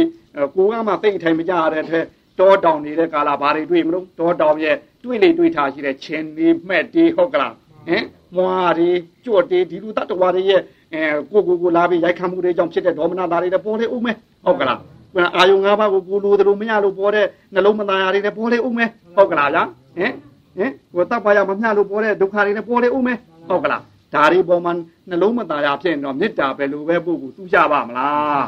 [0.57, 2.01] ကိုကမှသိအထိုင်မကြရတဲ့ထဲ
[2.39, 7.53] တောတောင်နေတဲ့ကာလဘာတွေတွေ့မလို့တောတောင်ရဲ့တွေ့လေတွေ့ထားရှိတဲ့ချင်းနေမှက်တေးဟုတ်ကလား
[7.89, 8.05] ဟင်
[8.37, 8.91] မွာတွေ
[9.25, 10.61] ကြွတ်တေးဒီလူတတ္တဝါတွေရဲ့
[10.95, 14.79] အဲကိုကိုကိုလာပြီးရိုက်ခံမှုတွေကြောင့်ဖြစ်တဲ့ဒေါမနတာတွေလည်းပေါ်လေဦးမယ်ဟုတ်ကလား
[15.15, 19.63] ကအာယုံ၅ပါးကိုကိုလိုသလိုမရလို့ပေါ်တဲ့နှလုံးမသားရတွေလည်းပေါ်လေဦးမယ်ဟုတ်ကလားဗျာ
[19.97, 20.13] ဟင်
[20.59, 23.83] ဟင်ဟိုတပ်ပါရမမျှလို့ပေါ်တဲ့ဒုက္ခတွေလည်းပေါ်လေဦးမယ်ဟုတ်ကလား
[24.15, 24.73] ဒါတွေပေါ်မှာ
[25.09, 28.47] နှလုံးမသားရဖြစ်တော့မေတ္တာပဲလို့ပဲပုဂ္ဂိုလ်သူ့ရပါမလား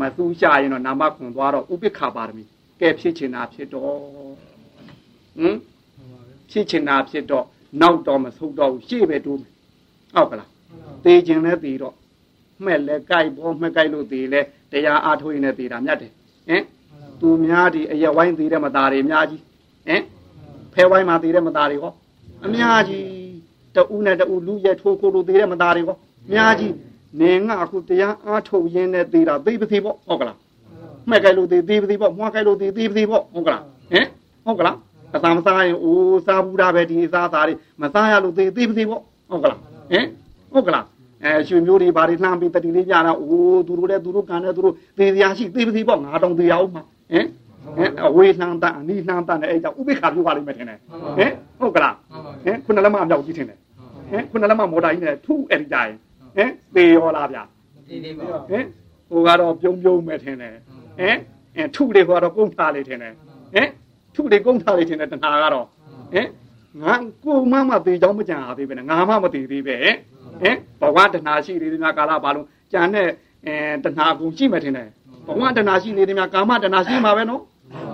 [0.00, 2.44] မသူ့ရရင်တော့နာမခွန်သွားတော့ဥပိ္ပခပါရမီ
[2.80, 3.94] ကဲဖြစ်ချင်တာဖြစ်တော့
[5.38, 5.56] ဟင်
[6.50, 7.44] ဖြစ်ချင်တာဖြစ်တော့
[7.80, 9.52] နောက်တော့မဆုံးတော့ဘူးရှေ့ပဲတိုးမယ်
[10.14, 10.48] ဟုတ်ကလား
[11.04, 11.94] သေခြင်းလဲသေတော့
[12.64, 14.40] မှက်လဲကြိုက်ပေါ်မှက်ကြိုက်လို့သေလဲ
[14.72, 16.12] တရားအားထုတ်ရင်လည်းသေတာမြတ်တယ်
[16.48, 16.62] ဟင်
[17.20, 19.42] သူများဒီအရက်ဝိုင်းသေးတဲ့မသားတွေအများကြီး
[19.88, 20.02] ဟင်
[20.74, 21.92] ဖဲဝိုင်းမှာသေးတဲ့မသားတွေဟော
[22.44, 23.04] အများကြီး
[23.76, 26.74] တူနဲ့တူလူရဲ့ထိုးခိုးလို့သေးတဲ့မသားတွေဟောအများကြီး
[27.20, 30.38] နေငါအခုတရားအားထုတ်ရင်းနဲ့သေးတာသိပသိပေါ့ဟုတ်ကလား
[31.08, 34.06] မှက်ကြိုက်လို့သေးသေးပသိပေါ့မွားကြိုက်လို့သေးသေးပသိပေါ့ဟုတ်ကလားဟင်
[34.44, 34.76] ဟုတ်ကလား
[35.16, 39.58] အသာမစားရင်အိုးစားဘူးတာပဲဒီစားသားတွေမစားရလို့သေးသေးပသိပေါ့ဟုတ်ကလား
[39.90, 40.06] ဟင်
[40.52, 40.84] ဟုတ်ကလား
[41.24, 47.26] အဲရွှေမျိုးတွေဘာတွေလှမ်းပြီးတတိလေးပြတာအိုးသူတို့လည်းသူတို့ကန်တယ်သူတို့သေစရာရှိသေပစီပေါ့ငါတောင်သေရအောင်မှာဟင်
[47.76, 50.78] ဟင်အဝေးလှမ်းတန်အနီးလှမ်းတန်တဲ့အဲ့ကြောင့်ဥပိ္ပခါပြောပါလိမ့်မယ်ထင်တယ်
[51.18, 51.94] ဟင်ဟုတ်ကလား
[52.44, 53.58] ဟင်ခုနလက်မအမြောက်ကြီးထင်တယ်
[54.10, 55.92] ဟင်ခုနလက်မမော်တာကြီးနဲ့ထုအဲ့ဒီကြရင်
[56.36, 57.42] ဟင်သေရောလားဗျာ
[57.88, 58.64] သေသေးပါဟင်
[59.10, 60.54] ဟိုကတော့ပြုံးပြုံးမယ်ထင်တယ်
[60.98, 61.16] ဟင်
[61.56, 63.14] အဲထုလေးကတော့ကုန်းထားလေးထင်တယ်
[63.54, 63.68] ဟင်
[64.14, 65.66] ထုလေးကုန်းထားလေးထင်တယ်တဏှာကတော့
[66.14, 66.26] ဟင်
[66.82, 66.94] ငါ
[67.24, 69.76] ကိုမမသေးကြောင်းမကြံရသေးပဲငါမှမသေးသေးပဲ
[70.42, 73.08] ဟင်ဘဝတဏှာရှိသေးတယ်များကာလဘာလို့ကြံတဲ့
[73.46, 74.88] အဲတဏှာကုန်ရှိမှထင်တယ်
[75.26, 77.42] ဘဝတဏှာရှိသေးတယ်များကာမတဏှာရှိမှာပဲနော်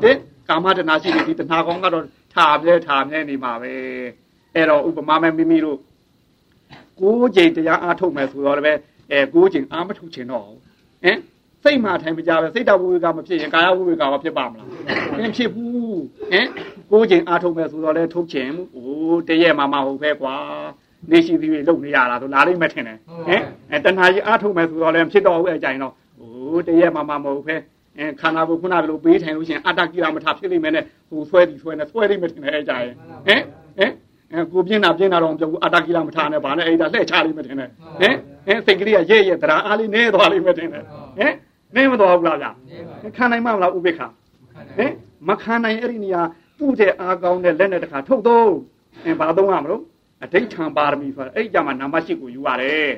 [0.02, 0.16] ဟင်
[0.48, 2.04] ကာမတဏှာရှိနေဒီတဏှာကောင်ကတော့
[2.34, 3.72] ထားပြဲထားမြဲနေမှာပဲ
[4.54, 5.78] အဲ့တော့ဥပမာမဲ့မိမိတို့
[7.00, 8.80] ကိုးချိန်တရားအားထုတ်မယ်ဆိုတော့လည်း
[9.12, 10.44] အဲကိုးချိန်အားမထုတ်ချင်တော့
[11.04, 11.18] ဟင်
[11.62, 14.66] စိတ်မှထိုင်မကြပဲစိတ်တော်ဝိဝေကမဖြစ်ရင်ကာယဝိဝေကမဖြစ်ပါမလား
[15.18, 16.00] မဖြစ်ဘူး
[16.32, 16.46] ဟင်
[16.90, 20.34] ကိုးချိန်အားထုတ်မယ်ဆိုတော့လည်းထုတ်ချင်ဘူးအိုးတရက်မှမဟုတ်ပဲကွာ
[21.10, 27.56] နေရှိသေးပြီလုံနေရတာဆိုလာလိမ့်မယ်ထင်တယ်ဟင်အဲတဏှာကြီးအားထုတ်မယ်ဆိုတော့လည်းဖြစ်တော့ဘူးအကြိုင်တော့အိုးတရက်မှမမဟုတ်ပဲ
[27.98, 32.86] အဲခန္ဓာကိုခုနကလိုပေးထိုင်လို့ရှိရင်အတ္တကိရမထဖြစ်လိမ့်မယ်နဲ့ဟိုဆွဲပြီးဆွဲနေဆွဲလိမ့်မယ်ထင်တယ်အကြိုင်
[33.26, 33.42] ဟင်
[33.78, 33.92] ဟင်
[34.32, 38.14] အဲကိုပြင်းတာပြင်းတာတော့ပြောဘူးအတ္တကိလမထားနဲ့ဗာနဲ့အဲ့ဒါလှည့်ချလိမ့်မယ်ထင်တယ်ဟင်
[38.46, 40.82] ဟင်စိတ်ကလေးကရဲ့ရဲ့တရားအားလေးနေသွားလိမ့်မယ်ထင်တယ်
[41.18, 41.32] ဟင်
[41.76, 42.46] နေမသွားဘူးလားဗျ
[43.16, 44.06] ခံနိုင်မှာမလားဥပိ္ပခာ
[44.78, 44.92] ဟင်
[45.28, 46.22] မခံနိုင်အဲ့ဒီနေရာ
[46.58, 48.50] သူ့တဲ့အားကောင်းတဲ့လက်နဲ့တခါထုတ်တော့
[49.04, 49.82] အင်းဘာသုံးရမလို့
[50.22, 52.90] အဋိဋ္ဌံပါရမီဆိုတာအဲ့ကြမှာနံပါတ်၈ကိုယူရတယ်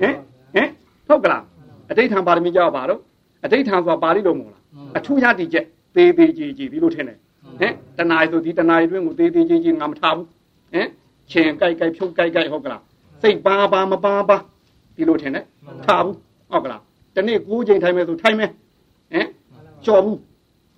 [0.00, 0.14] ဟင်
[0.54, 0.68] ဟင်
[1.08, 1.42] ဟုတ်ကလား
[1.90, 3.00] အဋိဋ္ဌံပါရမီကြောက်ပါတော့
[3.46, 4.62] အဋိဋ္ဌံဆိုတာပါဠိလိုမဟုတ်လား
[4.98, 7.18] အထူးရတည်ချက်သေးသေးကြီးကြီးဒီလိုထင်တယ်
[7.60, 10.26] ဟင်တဏှာဆိုဒီတဏှာအတွင်းကိုသေးသေးကြီးကြီးငါမထားဘူး
[10.72, 10.88] ဟင်
[11.30, 12.82] ချင်ကြိုက်ကြိုက်ဖြုတ်ကြိုက်ကြိုက်ဟုတ်ကလား
[13.22, 14.36] စိတ်ပါပါမပါပါ
[14.96, 15.44] ဒီလိုထင်တယ်
[15.86, 16.16] ထားဘူး
[16.50, 16.80] ဟုတ်ကလား
[17.16, 18.50] တနေ့၉ချိန်ထိုင်မယ်ဆိုထိုင်မယ်
[19.12, 19.26] ဟင်
[19.86, 20.18] ကြော်ဘူး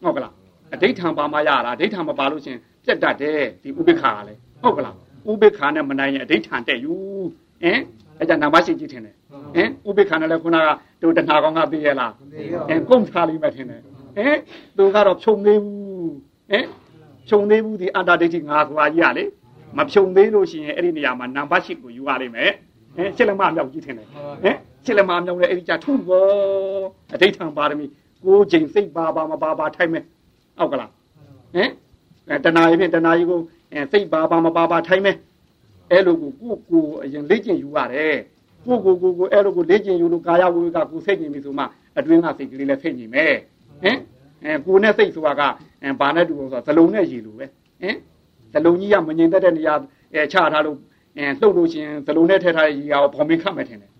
[0.04, 0.32] ဟုတ်ကလား
[0.72, 4.94] အဋိဋ္ဌံပါမရတာအဋိဋ္ဌံမပါလို့ရှင်ပြတ်တတ်တယ်ဒီဥပိ္ပခါကလည်းဟုတ်ကလား
[5.30, 6.94] ဥပိ္ပခါနဲ့မနိုင်ရင်အဋိဋ္ဌံတက်ယူ
[7.62, 7.80] ဟင်
[8.18, 9.14] အဲ့ဒါနာမရှိကြည့်ထင်တယ်
[9.54, 10.66] ဟင်ဥပိ္ပခါနဲ့လည်းခုနက
[11.02, 12.12] တို့တဏှာကောင်းကသိရလား
[12.68, 13.80] ဟင်ကုန်ထားလိမ့်မယ်ထင်တယ်
[14.16, 14.38] ဟင်
[14.76, 16.12] သူကတော့ဖြုံသေးဘူး
[16.50, 16.64] ဟင်
[17.28, 19.24] ဖြုံသေးဘူးဒီအတ္တဒိဋ္ဌိငါကွာကြီးရလေ
[19.76, 22.52] မဖြုံသေးလို့ရှိရင်အဲ့ဒီနေရာမှာနံပါတ်ရှိကိုယူရလိမ့်မယ်
[22.96, 24.06] ဟင်ရှစ်လက်မမြောက်ကြည့်ထင်တယ်
[24.42, 26.24] ဟင်ရှစ်လက်မမြောက်လည်းအဲ့ဒီကြထုဘော
[27.14, 27.86] အဋိဋ္ဌံပါရမီ
[28.24, 30.04] ကိုချိန်စိတ်ပါပါမပါပါထိုက်မယ်
[30.58, 30.90] ဟုတ်ကလား
[31.56, 31.70] ဟင်
[32.44, 33.40] တဏှာကြီးဖြင့်တဏှာကြီးကို
[33.92, 35.16] စိတ်ပါပါမပါပါထိုင်မယ်
[35.90, 38.16] အဲ့လိုကိုကိုကိုအရင်လေ့ကျင့်ယူရတယ်
[38.64, 41.64] ကိုကိုကိုကိုအဲ့လိုကိုလေ့ကျင့်ယူလို့ကာယဝိဝေကကိုစိတ်ညင်ပြီဆိုမှ
[41.98, 43.34] အတွင်းကစိတ်ကလေးလည်းစိတ်ညင်မယ်
[43.82, 43.98] ဟင်
[44.44, 45.42] အဲကိုနဲ့စိတ်ဆိုတာက
[46.00, 47.46] ဘာနဲ့တူလို့ဆိုတော့ဇလုံးနဲ့ရည်လိုပဲ
[47.80, 47.96] ဟင်
[48.52, 49.74] ဇလုံးကြီးကမငြိမ်သက်တဲ့နေရာ
[50.14, 50.78] အဲချထားလို့
[51.16, 53.90] အဲလှုပ်လို့ရှင်ဇလုံးနဲ့ထည့်ထားတဲ့ရည်ရောဘောင်မင်းခတ်မယ်ထင်တယ်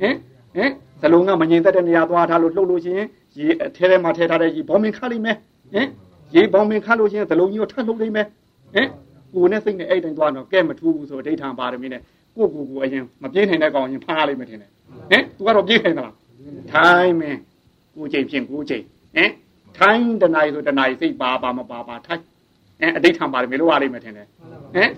[0.00, 0.14] ဟင်
[0.54, 0.70] ဟင်
[1.02, 3.00] ဇလုံးကမငြိမ်သက်တဲ့နေရာသွားထားလို့လှုပ်လို့ရှင်
[3.38, 5.36] ရေအထဲထဲမှာထည့်ထားတဲ့ရည်ဘောင်မင်းခတ်လိမ့်မယ်
[5.72, 5.88] ဟင်
[6.34, 8.26] ရေဘောင်မင်းခတ်လို့ရှင်ဇလုံးကြီးကိုထပ်လှုပ်လိမ့်မယ်
[8.74, 8.88] ဟင်
[9.34, 12.02] ကိုနဲ့စိတ်နဲ့အဲ့တိုင်းသွားတော့ကဲမထူးဘူးဆိုဒိဋ္ဌံပါရမီနဲ့
[12.36, 14.70] ကိုကိုကိုအရင်မပြေးနိုင်တဲ့ကောင်ရင်ဖားလိုက်မယ်ထင်တယ်
[15.10, 16.14] ဟင်သူကတော့ပြေးနိုင်သလား
[16.72, 17.38] ထိုင်းမင်း
[17.96, 18.82] ကိုချိန်ဖြင့်ကိုချိန်
[19.16, 19.30] ဟင်
[19.78, 22.24] ထိုင်းတနာရီဆိုတနာရီစိတ်ပါပါမပါပါထိုင်း
[22.80, 24.26] အဲအဋိဋ္ဌံပါရမီလို့အားလိမ့်မယ်ထင်တယ်
[24.74, 24.90] ဟင်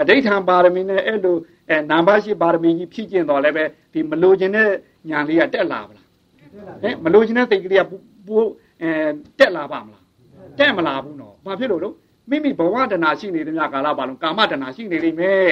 [0.00, 1.36] အဋိဋ္ဌံပါရမီနဲ့အဲ့လို
[1.68, 4.68] အဲနာမရှိပါရမီကြီးဖြည့်ကျင်တော်လည်းပဲဒီမလိုချင်တဲ့
[5.10, 6.06] ညာလေးကတက်လာပါလား
[6.82, 7.84] ဟဟင်မလို့ခြင်းတဲ့စိတ်ကလေးက
[8.26, 8.50] ပိုး
[8.82, 8.90] အဲ
[9.38, 10.02] တက်လာပါမလား
[10.58, 11.94] တက်မလာဘူးနော်ဘာဖြစ်လို့လို့
[12.30, 15.50] မိမိဘဝတဏှာရှိနေတဲ့မြကာလပါလုံးကာမတဏှာရှိနေလိမ့်မယ်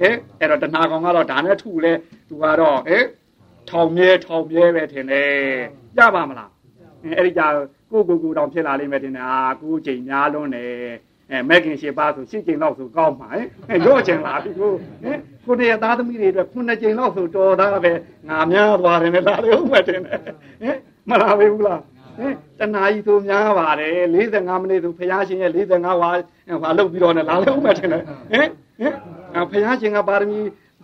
[0.00, 1.92] ဟဲ့အဲ့တော့တဏှာကောင်ကတော့ဒါနဲ့ထုလဲ
[2.28, 3.04] သူကတော့ဟဲ့
[3.70, 5.30] ထောင်မြဲထောင်မြဲပဲထင်တယ်
[5.96, 6.50] ကြပါမလား
[7.16, 7.42] အဲ့ဒီကြ
[7.90, 10.72] ကိုကိုကိုတောင်ဖြစ်လာလိမ့်မယ်ထင်တယ်အာကိုချိန်များလွန်းတယ်
[11.30, 13.28] အဲမက်ကင်ရှိပါဆိုရှစ်ချိန်လောက်ဆိုကောင်းမှာ
[13.68, 14.72] ဟဲ့ရော့ချင်လာပြီကို
[15.02, 17.92] ဟဲ့ကိုနေသားသမီးတွေအတွက်ခုနှစ်ချိန်လောက်ဆိုတော်သားပဲ
[18.28, 20.76] ငါများသွားတယ်နဲ့ဒါလေးဟုတ်မှတင်တယ်ဟဲ့
[21.10, 21.97] မလာဘူးလားဟင်
[22.58, 26.10] တနာကြီးဆိုများပါတယ်45မိနစ်ဆိုဖះရှင်ရဲ့45ဝါ
[26.62, 28.02] ဟာလုတ်ပြီးတော့လည်းလာလို့မှတင်တယ်
[28.32, 28.48] ဟင်
[28.80, 28.94] ဟင်
[29.50, 30.38] ဖះရှင်ကပါရမီ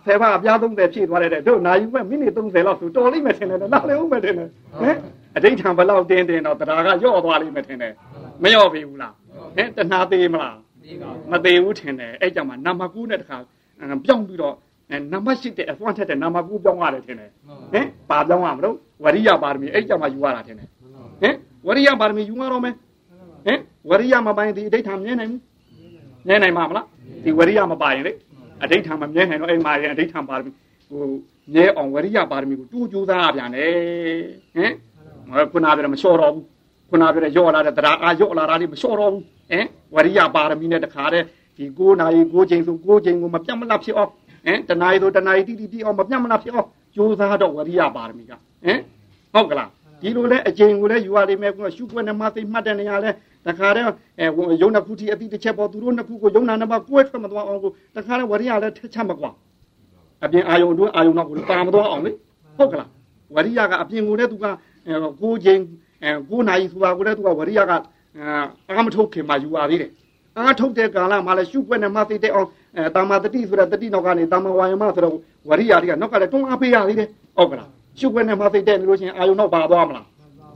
[0.05, 4.49] ဆယ်ပါအပြား30ဖြည့်သွားတဲ့တို့နာယူမဲ့မိနစ်30လောက်ဆိုတော်လိမ့်မယ်ထင်တယ်လာလို့မှတင်တယ်
[4.81, 4.97] ဟင်
[5.35, 7.93] အဋိဋ္ဌံဘလောက်တင်းတင်းတော့တရားကယော့သွားလိမ့်မယ်ထင်တယ်
[8.43, 9.13] မယော့ပြီဘူးလား
[9.55, 10.55] ဟင်တဏှာသေးမလား
[11.31, 13.37] မသေးဘူးထင်တယ်အဲ့ကြောင့်မှနံပါတ်9နဲ့တခါ
[14.05, 14.55] ပြောင်းပြီးတော့
[15.11, 17.29] နံပါတ်8တဲ့အစွမ်းထက်တဲ့နံပါတ်9ပြောင်းရတယ်ထင်တယ်
[17.73, 20.67] ဟင်ပါပြောင်းရမလို့ဝရိယပါရမီအဲ့ကြောင့်မှယူရတာထင်တယ်
[21.21, 21.35] ဟင်
[21.67, 22.73] ဝရိယပါရမီယူရတော့မယ်
[23.45, 23.59] ဟင်
[23.89, 25.41] ဝရိယမပိုင်ဒီအဋိဋ္ဌံမြဲနိုင်ဘူး
[26.27, 26.85] မြဲနိုင်မှာမလား
[27.23, 28.11] ဒီဝရိယမပိုင်လေ
[28.63, 30.51] အဋိဋ္ဌံမမြဲနိုင်တော့အဲ့မှာရင်အဋိဋ္ဌံပါရမီ
[30.89, 31.01] ဟို
[31.53, 33.73] မြဲအောင်ဝရိယပါရမီကိုတူးကြိုးစားရပြန်တယ်
[34.55, 34.71] ဟင်
[35.51, 36.43] ခုနကပြောမလျှော့တော့ဘူး
[36.89, 41.25] ခုနကပြောရော့လာတဲ့တရားအာရော့လာတာလေးမလျှော့တော့ဘူးဟင်ဝရိယပါရမီနဲ့တခါတည်း
[41.57, 44.11] ဒီ9နာရီ9ချိန်ဆို9ချိန်ကိုမပြတ်မလတ်ဖြစ်အောင်
[44.45, 48.79] ဟင်တနာရီဆိုတနာရီတိတိပြည့်အောင်မပြတ်မလတ်ဖြစ်အောင်ကြိုးစားတော့ဝရိယပါရမီကဟင်
[49.33, 49.69] ဟုတ်ကလား
[50.05, 53.11] ဒီလိုလဲအချိန်ကိုလဲယူရလိမ့်မယ်ကရှုွက်နဲ့မသိမှတ်တဲ့နေရာလဲ
[53.47, 53.87] တခါတည်း
[54.19, 59.29] အဲယုံနှစ်ခုတီအတိတစ်ချက်ပေါ်သူတို့နှစ်ခုကိုယုံနာနှစ်ပါးကိုယ်ထွက်မသွားအောင်ကိုတခါတည်းဝရိယလဲထက်ချက်မကွာ
[60.23, 62.11] အပြင်အာယုံအတွင်းအာယုံနောက်ကိုပါမသွားအောင်လေ
[62.57, 62.89] ဟုတ်ကလား
[63.35, 64.45] ဝရိယကအပြင်ကိုလဲသူက
[65.21, 65.61] ကိုချိန်
[66.03, 67.71] အဲကိုနိုင်ဆိုတာကိုလဲသူကဝရိယက
[68.69, 69.91] အာမထုတ်ခင်မှယူရသေးတယ်
[70.37, 72.47] အာထုတ်တဲ့ကာလမှာလဲရှုွက်နဲ့မသိတဲ့အောင်
[72.77, 75.15] အဲတာမတတိဆိုတဲ့တတိနောက်ကနေတာမဝါယမဆိုတော့
[75.49, 80.05] ဝရိယတွေကနောက်ကလည်းတွန်းအားပေးရသေးတယ်ဟုတ်ကလား ရှုွက်နဲ့မသိတဲ့လို့ရှိရင်အာယုံနောက်ပါသွားမလား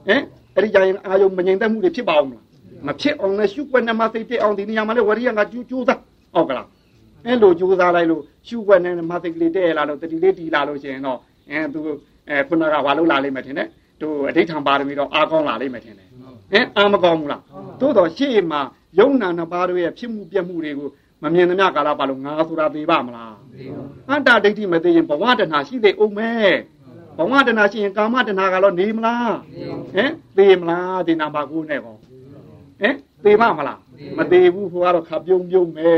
[0.08, 0.22] ဟင်
[0.56, 2.44] အဲ့ဒီကြရင်အာယုံမငြိမ်သက်မှုတွေဖြစ်ပါအောင်မလား
[2.88, 6.00] မဖြစ်အောင်လည်းရှုွက်နဲ့မသိတဲ့အောင်ဒီနေရာမှာလဲဝရိယကကျူးကျူးသား
[6.36, 6.68] ဟုတ်ကလား
[7.26, 11.18] အဲ့လိုကြိုးစားလိုက်လို့ရှုွက်နဲ့မသိကလေးတဲ့လာလို့တတိလေးတီလာလို့ရှိရင်တော့
[11.50, 11.80] အဲသူ
[12.30, 13.68] အဲခုနကဘာလို့လာလိမ့်မယ်ထင်တယ်
[14.02, 16.08] သူအဋိဌံပါရမီတော့အားကောင်းလာလိမ့်မယ်ထင်တယ်
[16.52, 17.42] ဟင်အားမကောင်းဘူးလား
[17.82, 18.62] သို့တော့ရှေ့မှာ
[19.00, 20.90] ယုံနာနှစ်ပါးတို့ရဲ့ဖြစ်မှုပြက်မှုတွေကို
[21.24, 23.34] မမြင်သမျှကာလပါလို့ငါဆိုတာသိပါမလား
[24.10, 26.52] အတ္တဒိဋ္ဌိမသိရင်ဘဝတဏှာရှိသေးအောင်မဲ့
[27.20, 29.36] ဘဝတဏှာရှိရင်ကာမတဏှာကတော့နေမလား
[29.94, 31.96] ဟင်သေမလားဒီနာမကူနဲ့ကော
[32.82, 33.80] ဟင်သေမမလား
[34.18, 35.90] မသေဘူးဟိုကတော့ခပ်ပြုံးပြုံးပဲ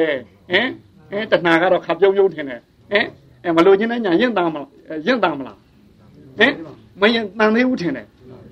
[0.49, 0.67] ဟင်
[1.09, 2.61] ဟင်တဏှာကတော့ခပ်ပြုံးပြုံးထင်တယ်
[2.91, 3.05] ဟင်
[3.43, 4.67] အဲမလို့ချင်းတဲ့ညာရင့်တမ်းမလား
[5.05, 5.57] ရင့်တမ်းမလား
[6.39, 6.53] ဟင်
[7.01, 8.07] မရင်တန်သေးဘူးထင်တယ်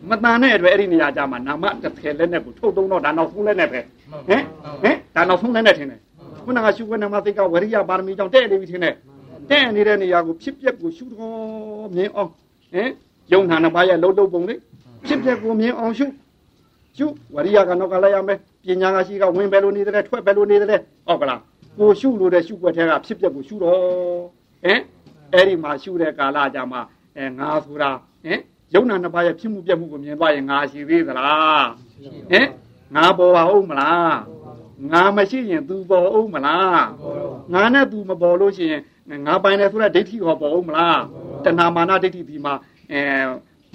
[0.09, 3.79] မတန်တဲ့အတွက်အဲ့ဒီနေရာကြမှာနာမတစ်ဖယ်လက်နဲ့ကိုထုတ်သုံးတော့ဒါနောက်ဆုံးလက်နဲ့ပဲ
[4.27, 4.43] ဟင်
[4.83, 5.99] ဟင်ဒါနောက်ဆုံးလက်နဲ့ထင်တယ်
[6.43, 8.93] ခုနကရှုခွင့်နမသိကဝရိယပါရမီကြောင့်တဲ့နေပြီထင်တယ်
[9.49, 12.31] တဲ့နေတဲ့နေရာကိုဖြစ်ပျက်ကိုရှုတော်မြင်အောင်
[12.73, 12.89] ဟင်
[13.31, 14.59] ယုံနာနှစ်ပါးရဲ့လှုပ်လှုပ်ပုံလေး
[15.05, 16.05] ဖြစ်ပျက်ကိုမြင်အောင်ရှု
[16.97, 21.41] ရှုဝရိယကနောက်ကလိုက်ရမယ်ပညာကရှိကဝင်ပဲလို့နေတယ်ထွက်ပဲလို့နေတယ်ဟုတ်ကလား
[21.79, 23.79] ကိုရှုလို့တဲ့ရှုွက်ထဲကဖြစ်ပျက်ကိုရှုတော့
[24.63, 24.79] ဟင်
[25.33, 26.81] အဲ့ဒီမှာရှုတဲ့ကာလကြမှာ
[27.17, 27.89] အဲငါဆိုတာ
[28.25, 28.39] ဟင်
[28.73, 31.67] ယုံနာနှစ်ပါးရဲ့ဖြစ်မှုပြက်မှုကိုမြင်သွားရင်ငါရှိသေးသလား
[32.31, 32.47] ဟင်
[32.95, 34.17] ငါပေါ်ပါဦးမလား
[34.91, 36.85] ငါမရှိရင် तू ပေါ်ဦးမလား
[37.53, 40.99] ငါနဲ့ तू မပေါ်လို့ရှိရင်ငါပိုင်တယ်ဆိုတဲ့ဒိဋ္ဌိဟောပေါ်ဦးမလား
[41.45, 42.53] တဏမာနဒိဋ္ဌိဒီမှာ
[42.91, 42.99] အဲ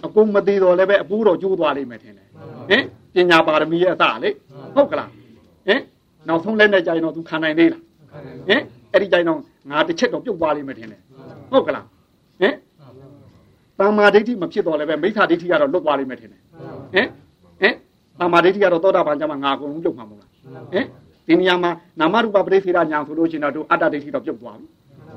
[0.06, 2.28] အကုန်မသေးတော့လည်းပဲအပူးတော်ကျိုးသွားလိမ့်မယ်ထင်တယ်
[2.70, 2.84] ဟင်
[3.14, 4.30] ပညာပါရမီရဲ့အစလေ
[4.74, 5.10] ဟုတ်ကလား
[5.66, 5.80] ဟင်
[6.28, 7.82] နောက်ဆုံးလက်နဲ့ကြိုင်တော့ तू ခံနိုင်သေးလား
[8.48, 8.62] ဟင်
[8.92, 9.38] အဲ့ဒီကြိုင်တော့
[9.70, 11.00] ငါတစ်ချက်တော့ပြုတ်သွားလိမ့်မယ်ထင်တယ်
[11.50, 11.86] ဟုတ်ကလား
[12.40, 12.54] ဟင်
[13.78, 16.40] တမ္မာဒိဋ္ဌိမဖြစ်တော့လည်းပဲမိစ္ဆာဒိဋ္ဌိကတော့လွတ်သွားလိမ့်မယ်ထင်တယ်
[16.94, 17.06] ဟင်
[17.60, 17.74] ဟင်
[18.20, 20.30] တမ္မာဒိဋ္ဌိကတော့သောတာပန်ကျမှငါအကုန်လုံးလွတ်မှာမဟုတ်လား
[20.72, 20.86] ဟင်
[21.26, 24.66] ဒီနေရာမှာနာမရူပပရိသေရညာဆိုလို့ရှိရင်တော့အတ္တဒိဋ္ဌိတော့ပြုတ်သွားပြီ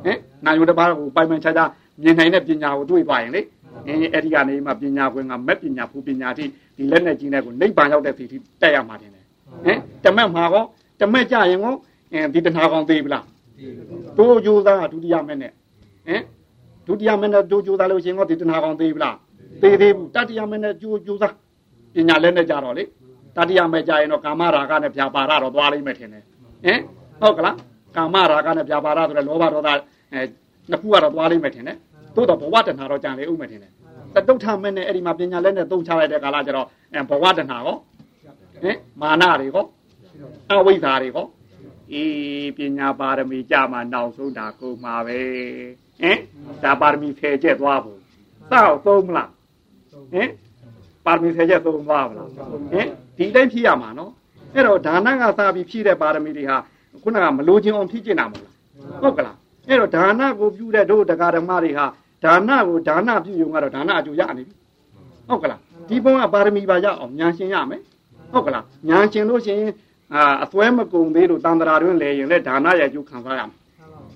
[0.05, 1.69] ဟင်နာယုတပါးကိုပိုင်ပိုင်ခြားခြား
[2.03, 3.41] မြင်နိုင်တဲ့ပညာကိုတွေ့သွားရင်လေ
[3.87, 6.45] အင်းအဲ့ဒီကနေမှပညာကွင်းကမက်ပညာဖူပညာတိ
[6.77, 9.25] ဒီလက်နဲ့ကြီးတဲ့ကိုနိဗ္ဗာန်ရောက်တဲ့စီတိတက်ရမှာတင်တယ်
[9.65, 10.63] ဟင်တမက်မှာကော
[10.99, 11.75] တမက်ကြရင်ကော
[12.13, 13.25] အင်းဒီတဏှာကောင်သေးပြီလား
[14.17, 15.51] တို့ကြိုးစားဒုတိယမဲ့နဲ့
[16.07, 16.21] ဟင်
[16.87, 19.15] ဒုတိယမဲ့နဲ့တို့ကြိုးစားလို့ရှိရင်ကောဒီတဏှာကောင်သေးပြီလား
[19.61, 21.33] သေးသေးဘူးတတိယမဲ့နဲ့ကြိုးကြိုးစား
[21.95, 22.83] ပညာလက်နဲ့ကြတော့လေ
[23.35, 26.23] တတိယမဲ့ကြရင်တော့ကာမရာဂနဲ့ဗျာပါရတော့သွားလိမ့်မယ်ထင်တယ်
[26.65, 26.79] ဟင်
[27.21, 27.55] ဟုတ်ကလား
[27.95, 29.69] ကာမရာဂနဲ့ဗျာပါရဆိုတဲ့လောဘဒေါသ
[30.13, 30.21] အဲ
[30.69, 31.77] နှစ်ခုကတော့သွားလိမ့်မယ်ထင်တယ်
[32.18, 33.72] သို့တော့ဘဝတဏှာတော့ကြံလေဥမယ်ထင်တယ်
[34.15, 37.78] တတုထမဲ့နဲ့အဲ့ဒီမှာပညာလက်နဲ့သုံးချလိုက်တဲ့ကာလကျတော့အဲဘဝတဏှာကော
[38.63, 39.65] ဟင်မာနတွေကော
[40.51, 41.26] အဝိဇ္ဇာတွေကော
[41.93, 45.20] အေးပညာပါရမီကြမှာနောက်ဆုံးတာကုန်မှာပဲ
[46.01, 46.18] ဟင်
[46.63, 47.99] ဒါပါရမီဖယ်ကျက်သွားဖို့
[48.49, 49.30] စောက်သုံးမလား
[50.13, 50.30] ဟင်
[51.05, 52.28] ပါရမီဖယ်ကျက်သုံးသွားမလား
[52.72, 52.88] ဟင်
[53.18, 54.11] ဒီတိုင်းဖြည့်ရမှာနော်
[54.53, 56.57] အဲ့တော့ဒါနကစားပြီးဖြည့်တဲ့ပါရမီတွေဟာ
[57.03, 58.55] ခုနကမလိုချင်အောင်ဖြည့်ကျင်တာမဟုတ်လား
[59.01, 59.36] ဟုတ်ကလား
[59.68, 61.86] အဲ့တော့ဒါနကိုပြုတဲ့တို့တရားဓမ္မတွေဟာ
[62.24, 64.55] ဒါနကိုဒါနပြုယုံကတော့ဒါနအကျိုးရနေပြီ
[65.28, 67.82] ဟုတ်ကလားဒီဘုံကပါရမီပါရအောင်ညာရှင်ရမယ်
[68.32, 69.72] ဟုတ်ကလားညာရှင်လို့ရှိရင်
[70.13, 73.55] အာအစွဲမကုံသေးလို့တန်တရာတွင်လဲရင်လည်းဒါနရဲ့အကျိုးခံစားရမယ်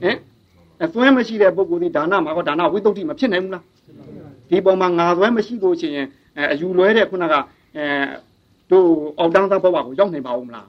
[0.02, 0.18] ဟင်
[0.84, 3.64] အစွဲမရှိတဲ့ပုဂ္ဂိုလ်ဒီဒါနမှာကဒါနဝိသုဒ္ဓိမဖြစ်နိုင်ဘူးလား
[4.50, 6.08] ဒီပုံမှာငါစွဲမရှိလို့ရှိရင်
[6.52, 7.34] အယူလွဲတဲ့ခုနက
[7.78, 7.86] အဲ
[8.72, 8.88] တို့
[9.20, 10.68] အောက်တန်းသားဘဝကိုရောက်နိုင်ပါဦးမလား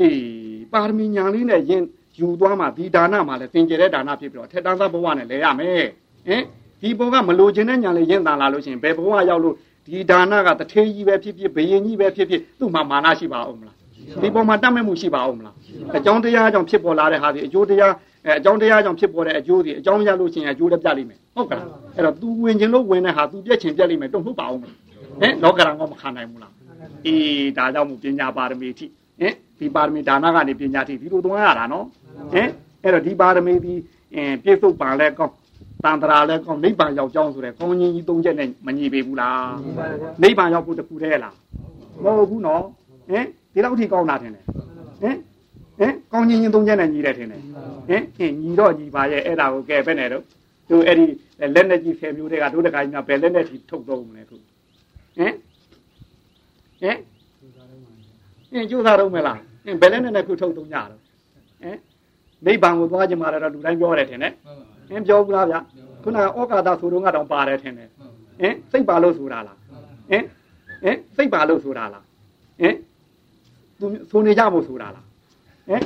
[0.00, 1.82] အေးပါရမီညာလေးနဲ့ရင်
[2.18, 5.84] ယူသွားမှဒီဒါနမှာလည်းသင်ကျတဲ့ဒါနဖြစ်ပြီးတော့ထက်တန်းသားဘဝနဲ့လဲရမယ်
[6.28, 6.42] ဟင်
[6.80, 9.54] ဒီပုံကမလိုချင်တဲ့ညာလေးရင်တန်လာလို့ရှိရင်ဘယ်ဘဝရောက်လို့
[9.86, 13.76] ဒီဒါနကတထေးကြီးပဲဖြစ်ဖြစ်ဘယင်ကြီးပဲဖြစ်ဖြစ်သူ့မှာမာနရှိပါဦးမလား
[14.22, 15.54] ဒီပုံမှာတတ်မဲ့မှုရှိပါဦးမလား
[15.96, 17.92] အကြောင်းတရားကြောင့်ဖြစ်ပေါ်လာတဲ့ဟာဒီအကျိုးတရား
[18.26, 21.66] အဲအကြောင်းတရားကြောင့်ဖြစ်ပေါ်တဲ့အကျိုးဒီအကြောင်းရလို့ရှိရင်အကျိုးလည်းပြလိမ့်မယ်ဟုတ်ကလား
[21.96, 24.76] အဲ့တော့ तू ဝင်ခြင်းလို့ဝင်တဲ့ဟာ तू ပြက်ချင်ပြက်လိမ့်မယ်တုံ့ဟုတ်ပါဦးမလား
[25.20, 26.52] ဟင်လောကရန်ကမခံနိုင်ဘူးလား
[27.06, 28.86] အေးဒါကြောင့်မို့ပညာပါရမီထိ
[29.20, 31.86] ဟင်ဒီပါရမီဒါနကနေပညာထိဒီလိုသွားရတာနော်
[32.32, 32.48] ဟင်
[32.82, 33.74] အဲ့တော့ဒီပါရမီဒီ
[34.14, 35.32] အင်းပြည့်စုံပါလဲကောင်း
[35.84, 39.50] တန်တရာလဲကောင်းနိဗ္ဗာန်ရောက်ကြောင်းဆိုတဲ့ကောင်းကြီးကြီးသုံးချက်နဲ့မညီပေဘူးလား
[40.22, 41.36] နိဗ္ဗာန်ရောက်ဖို့တခုတည်းလား
[42.04, 42.62] မဟုတ်ဘူးနော်
[43.08, 44.44] ဟင်ဒီလောက်ထိကောင်းတာထင်တယ်
[45.00, 45.16] ဟင်
[45.78, 47.42] ဟင်ကောင်းကြီးကြီးသုံးချက်နဲ့ညီတယ်ထင်တယ်
[47.88, 50.24] ဟင်ဟင်ညီတော့ညီပါရဲ့အဲ့ဒါကိုကဲပဲ့နေတော့
[50.68, 51.04] သူအဲ့ဒီ
[51.54, 54.36] လက်နဲ့ကြီးဆယ်မျိုးတွေကတို့တခါကြီးများဘယ်လက်နဲ့ထိထုတ်တော့မလဲခု
[55.16, 55.34] ဟင်
[56.80, 56.96] ဟင်
[58.52, 61.00] ဟင်ကျိုးစားတော့မလားဟင်ဘယ်လက်နဲ့ခုထုတ်တော့ညတော့
[61.62, 61.76] ဟင်
[62.46, 64.32] နိဗ္ဗာန်ကိုသွားကြမှာတော့လူတိုင်းပြောတယ်ထင်တယ်
[64.90, 65.56] ဟင်ပြောဘူးလားဗျ
[66.02, 67.88] ခုနကဩကာသဆိုတော့ကတော့ပါတယ်ထင်တယ်
[68.40, 69.56] ဟင်စိတ်ပါလို့ဆိုတာလား
[70.10, 70.22] ဟင်
[70.82, 72.04] ဟင်စိတ်ပါလို့ဆိုတာလား
[72.60, 72.74] ဟင်
[73.80, 75.04] သူဆိုနေကြမို့ဆိုတာလား
[75.68, 75.82] ဟင်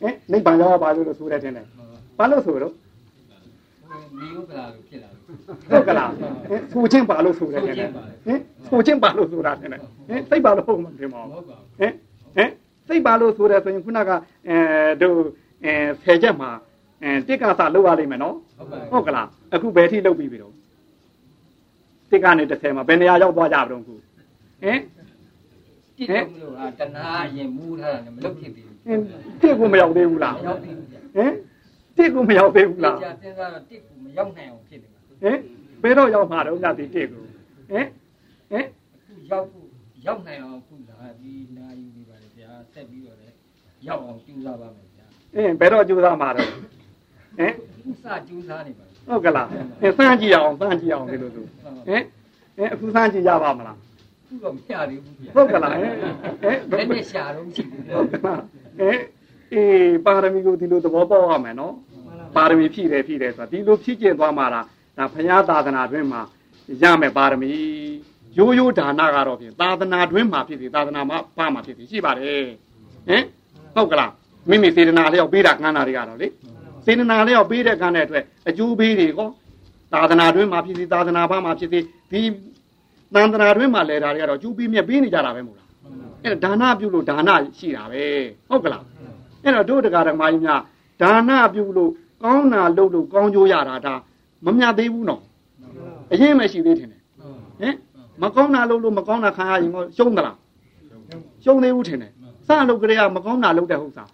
[0.00, 1.66] ဟင်နိဗ္ဗာန်ရောက်ပါလို့ဆိုတယ်ထင်တယ်
[2.18, 2.72] ဘာလို့ဆိုတော့
[4.20, 5.22] ဒီဥပ္ပဒါလို့ဖြစ်လာလို့
[5.70, 7.88] ဟုတ်ကလားဟင်ဆိုချင်းပါလို့ဆိုတယ်ထင်တယ်
[8.26, 8.38] ဟင်
[8.68, 11.50] ဆိုချင်းပါလို့ဆိုတာထင်တယ်ဟင်စိတ်ပါလို့ဟုတ်မှာထင်ပါဘူးဟ
[11.86, 11.92] င်
[12.36, 12.50] ဟင်
[12.88, 14.10] စိတ်ပါလို့ဆိုတယ်ဆိုရင်ခုနက
[14.48, 14.56] အဲ
[15.02, 15.16] တို့
[15.64, 15.72] အဲ
[16.02, 16.50] ဆယ်ချက်မှာ
[17.02, 18.36] အဲတစ်ကစားလောက်ရလိမ့်မယ်နော်
[18.90, 20.54] ဟုတ်ကလားအခုဘယ်ထိလောက်ပြီးပြီတော့
[22.10, 23.94] တစ်ကနေ30မှာဘယ်နေရာရောက်သွားကြပါတော့ခု
[24.62, 24.78] ဟင်
[25.98, 28.98] တစ်တော့မလို့ဟာတဏှာရင်မူးထားတာမလုပ်ဖြစ်သေးဘူးဟင်
[29.40, 31.32] တစ်ကိုမရောက်သေးဘူးလားမရောက်သေးဘူးဟင်
[31.96, 35.38] တစ်ကိုမရောက်သေးဘူးလားကြာစဉ်းစားတော့တစ်ကိုမရောက်နိုင်အောင်ဖြစ်နေမှာဟင်
[35.82, 37.22] ဘယ်တော့ရောက်မှာတော့ညတိတစ်ကို
[37.70, 37.86] ဟင်
[38.50, 38.66] ဟင်
[39.30, 39.46] ရောက်
[40.06, 43.34] ရောက်နိုင်အောင်ခုလာဒီနာယူနေပါလေဗျာဆက်ပြီးတော့လည်း
[43.88, 46.48] ရောက်အောင်ကြိုးစားပါမယ်ဗျာအင်းဘယ်တော့ကြိုးစားမှာတော့
[47.40, 47.52] ဟင်
[47.90, 49.48] ဥစားကြိုးစားနေပါဟုတ်ကလား
[49.82, 52.02] အင်းစမ်းကြည့်အောင်စမ်းကြည့်အောင်ဒီလိုဆိုဟင်
[52.56, 53.76] ဟင်အခုစမ်းကြည့်ရပါမလား
[54.26, 55.94] ခုတော့မရသေးဘူးဗျာဟုတ်ကလားဟင်
[56.42, 58.40] ဟင်ဘယ်နဲ့ရှာတော့ရှိဘူးဟုတ်ကလား
[58.78, 58.98] ဟင်
[59.52, 61.74] အေးပါရမီကိုဒီလိုသဘောပေါက်ရမယ်နော်
[62.36, 64.66] ပါရမီဖြည့်တယ်ဖြည့်တယ်ဆိုတာဒီလိုဖြည့်ကျင့်သွားမှာလား
[64.98, 66.20] ဒါဘုရားသာသနာတွင်မှာ
[66.82, 67.50] ရမယ်ပါရမီ
[68.38, 72.44] ရိုးရိုးဒါနကတော့ဖြင့်သာသနာတွင်မှာဖြစ်စီသာသနာမှာပါမှာဖြစ်စီရှိပါတယ်
[73.08, 73.22] ဟင်
[73.74, 74.12] ဟုတ်ကလား
[74.48, 76.28] မိမိစေတနာလျောက်ပေးတာခန္ဓာတွေကတော့လေ
[76.90, 79.28] စေတနာလျောက်ပေးတဲ့ခန္ဓာအတွက်အကျိုးပေးတွေကော
[79.92, 81.80] သာသနာတွင်မှာဖြစ်စီသာသနာဘာမှာဖြစ်စီ
[82.10, 82.20] ဒီ
[83.14, 85.68] သန္တနာတွင်မှာလဲတာတွေကတော့အကျိုးပေးမြတ်ပေးနေကြတာပဲမို့လား
[86.24, 88.02] အဲ့ဒါဒါနပြုလို့ဒါနရှိတာပဲ
[88.48, 88.84] ဟုတ်ကလား
[89.44, 90.60] အဲ့တော့တို့တရားဓမ္မကြီးများ
[91.02, 91.90] ဒါနပြုလို့
[92.22, 93.94] ကောင်းတာလုပ်လို့ကောင်းကျိုးရတာဒါ
[94.44, 95.22] မမြတ်သေးဘူးနော်
[96.12, 97.74] အရင်မရှိသေးတယ်ဟင်
[98.22, 100.36] မကောင်းတာလုပ်လို့မကောင်းတာခံရရင်ရှုံးသလား
[101.44, 102.12] ရှုံးသေးဘူးထင်တယ်
[102.46, 104.08] စလုပ်ကြရမကောင်းတာလုပ်တဲ့ဟုတ်စား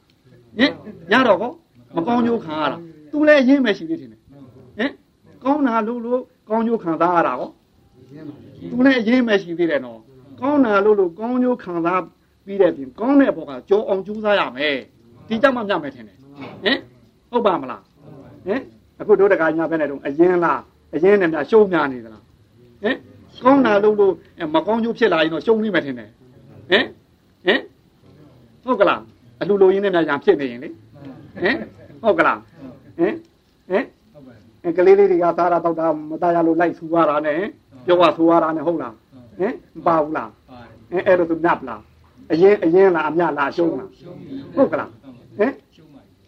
[0.58, 0.70] ဟင်
[1.10, 1.52] ညတော့ကော
[1.94, 2.78] မကောင်းကျိုးခံရတာ
[3.10, 4.90] သူလည်းအရင်မရှိသေးတယ်ဟင်
[5.44, 7.50] ကောင်းတာလုပ်လို့ကောင်းကျိုးခံစားရတာကော
[8.70, 10.00] သူလည်းအရင်မရှိသေးတယ်နော်
[10.40, 12.02] ကောင်းတာလုပ်လို့ကောင်းကျိုးခံစား
[12.44, 14.76] ပြီးတဲ့ပြင်ကောင်းတဲ့ဘောကကြောအောင်ကျိုးစားရမယ်
[15.28, 16.18] ဒီကြမှာမြတ်မယ်ထင်တယ်
[16.64, 16.78] ဟင်
[17.30, 17.82] ဟုတ်ပါမလား
[18.46, 18.60] ဟင်
[19.00, 20.60] အခုတို့တကညာပဲနဲ့တော့အရင်လား
[20.94, 22.22] အရင်နဲ့များရှုံးများနေသလား
[22.82, 22.96] ဟင်
[23.44, 24.12] ကောင်းတာလုပ်လို့
[24.54, 26.10] မကောင်းကျိုးဖြစ်လာရင်တော့ရှုံးနေမယ်ထင်တယ်
[26.70, 26.84] ဟင်
[27.44, 27.60] ဟင်
[28.64, 29.00] ဟုတ်ကလား
[29.40, 30.68] အလှလိုရင်းနဲ့များရံဖြစ်နေရင်လေ
[31.42, 31.56] ဟင်
[32.02, 32.38] ဟုတ်ကလား
[32.98, 33.14] ဟင်
[33.68, 33.84] ဟင်
[34.64, 37.40] အဲကလေးလေးတွေကသားရတော့တာမသားရလို့လိုက်ဆူရတာနဲ့
[37.86, 38.94] ပြောว่าဆူရတာနဲ့ဟုတ်လား
[39.38, 40.30] ဟင်မပါဘူးလား
[40.92, 41.82] အဲအဲ့တော့သူနပ်လား
[42.32, 43.90] အရင်အရင်လားအမြလားရှုံးလား
[44.56, 44.90] ဟုတ်ကလား
[45.38, 45.52] ဟင်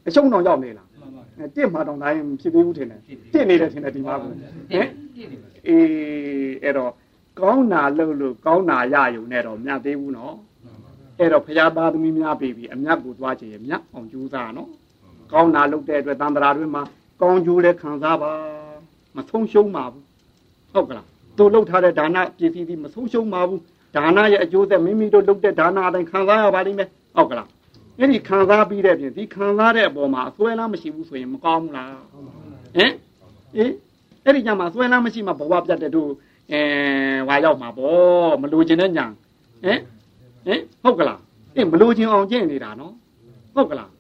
[0.07, 0.89] အရှုံးတော့ရောက်နေလား
[1.57, 3.01] တစ်မှာတော့တိုင်းဖြစ်သေးဘူးထင်တယ်
[3.33, 4.35] တစ်နေတယ်ထင်တယ်ဒီမှာကဟင်
[5.69, 6.93] အေးအဲ့တော့
[7.41, 10.35] ကောင်းနာလို့လို့ကောင်းနာရယုံနဲ့တော့မြတ်သေးဘူးနော်
[11.19, 14.71] အဲ့တော့ဖရာသားသမီးများပြီပြီအမြတ်ကိုသွားချင်ရမြတ်အောင်ကြိုးစားနော်
[15.33, 16.83] ကောင်းနာလုပ်တဲ့အတွက်တန်ត្រာတွေမှာ
[17.21, 18.31] ကောင်းကျိုးလည်းခံစားပါ
[19.17, 20.05] မဆုံးရှုံးပါဘူး
[20.73, 21.07] ဟုတ်ကလား
[21.37, 23.61] သူလုပ်ထားတဲ့ဒါနပစ္စည်းဒီမဆုံးရှုံးပါဘူး
[23.97, 27.49] ဒါနရဲ့အကျိုးသက်မိမိတို့လုပ်တဲ့ဒါနအတိုင်းခံစားရပါလိမ့်မယ်ဟုတ်ကလား
[27.99, 31.91] အဲ့ဒီခံစားပြီးတဲ့ပြင်ဒီခံစားတဲ့အပေါ်မှာအစွဲလားမရှိဘူးဆိုရင်မကောင်းဘူးလား
[32.77, 32.93] ဟင်
[33.57, 33.73] အေး
[34.25, 36.11] အဲ့ဒီညမှာအစွဲလားမရှိမှဘဝပြတ်တဲ့တို့
[36.53, 36.61] အဲ
[37.29, 39.07] ဝါရောက်မှာပေါ့မလိုချင်တဲ့ညာ
[39.65, 39.81] ဟင်
[40.47, 41.21] ဟင်ဟုတ်ကလား
[41.55, 42.95] အေးမလိုချင်အောင်ကျင့်နေတာနော်
[43.55, 43.91] ဟုတ်ကလား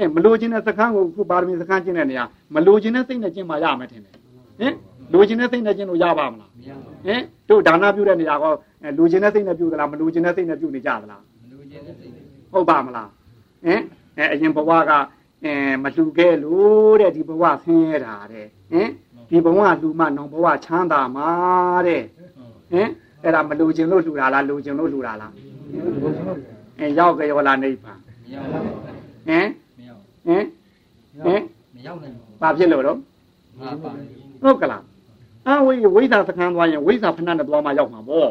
[0.00, 2.24] အေးမလိုချင်တဲ့စခန်းကိုခုပါရမီစခန်းကျင့်တဲ့နေရာ
[2.54, 4.12] မလိုချင်တဲ့စိတ်နဲ့ကျင့်မှရမယ်ထင်တယ်
[4.60, 4.72] ဟင်
[5.10, 12.22] ဟလိုချင်တဲ့စိတ်နဲ့ကျင့်လို့ရပါမလားမရပါဘူးဟင်တို့ဒါနပြုတဲ့နေရာကောအဲလိုချင်တဲ့စိတ်နဲ့ပြုသလားမလိုချင်တဲ့စိတ်နဲ့ပြုနေကြသလားမလို့ခြင်းတဲ့စိတ်တွေ
[12.52, 13.08] ဟုတ်ပါမလား
[13.64, 13.80] ဟင်
[14.16, 14.92] အဲအရင်ဘဝက
[15.44, 18.88] အဲမလှူခဲ့လို့တဲ့ဒီဘဝဆင်းရဲတာတဲ့ဟင်
[19.30, 21.28] ဒီဘဝလူမနောင်ဘဝချမ်းသာမှာ
[21.86, 22.02] တဲ့
[22.72, 22.88] ဟင်
[23.22, 25.32] အဲ့ဒါမလိုချင်လို့လှူတာလားလိုချင်လို့လှူတာလား
[26.78, 28.74] အဲရောက်ကြရောလားနိဗ္ဗာန်မရပါဘူး
[29.26, 29.69] ဟင်မရပါ
[30.26, 30.44] ဟင်
[31.24, 31.42] ဟင်
[31.74, 32.98] မရောက်နိုင်ဘူးဘာဖြစ်လို့တော့
[33.60, 34.06] ငါပါတယ်
[34.42, 34.82] ဟုတ်ကလား
[35.46, 38.30] အဝိဝိဇ္ဇာသခန်းသွားရင်ဝိဇ္ဇာဖဏနဲ့သွားမှရောက်မှာပေါ့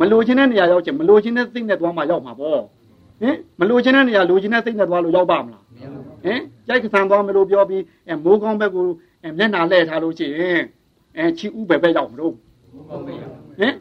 [0.00, 2.60] မလိုချင်တဲ့နေရာရောက်ချင်မလိုချင်တဲ့စိတ်နဲ့သွားမှရောက်မှာပေါ့
[3.20, 8.86] ဟင်မလိုချင်တဲ့နေရာလိုချင်တဲ့စိတ်နဲ့သွားလို့ရောက်ပါမလားမရပါဘူးဟင်ကြိုက်ကဆန်သွားမလို့ပြောပြီးအဲမိုးကောင်းဘက်ကို
[9.22, 10.60] အဲမျက်နှာလဲထားလို့ရှိရင်
[11.16, 13.74] အဲချီဥပဲပဲရောက်မလို့ဘူးကောင်းမရဘူးဟင်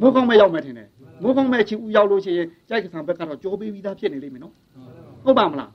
[0.00, 0.88] မိုးကောင်းပဲရောက်မယ်ထင်တယ်
[1.22, 4.54] မိုးကောင်းပဲချီဥရောက်လို့ရှိရင်ကြိုက်ကဆန်ဘက်ကတော့ကြောပေးပြီးသားဖြစ်နေလိမ့်မယ်နော်
[5.24, 5.70] ဟုတ်ပါမလား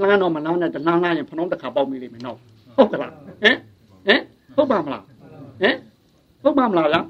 [0.00, 2.38] လှမ်းတော့မလှမ်းနဲ့တလှမ်းလှမ်းရင်ဖနှောင်းတစ်ခါပေါက်မိလိမ့်မယ်နော်
[2.76, 3.56] ဟုတ်ကလားဟင်
[4.06, 4.20] ဟင်
[4.56, 5.04] ဟုတ်ပါမလား
[5.62, 5.76] ဟင်
[6.42, 7.04] ဟုတ်ပါမလားလား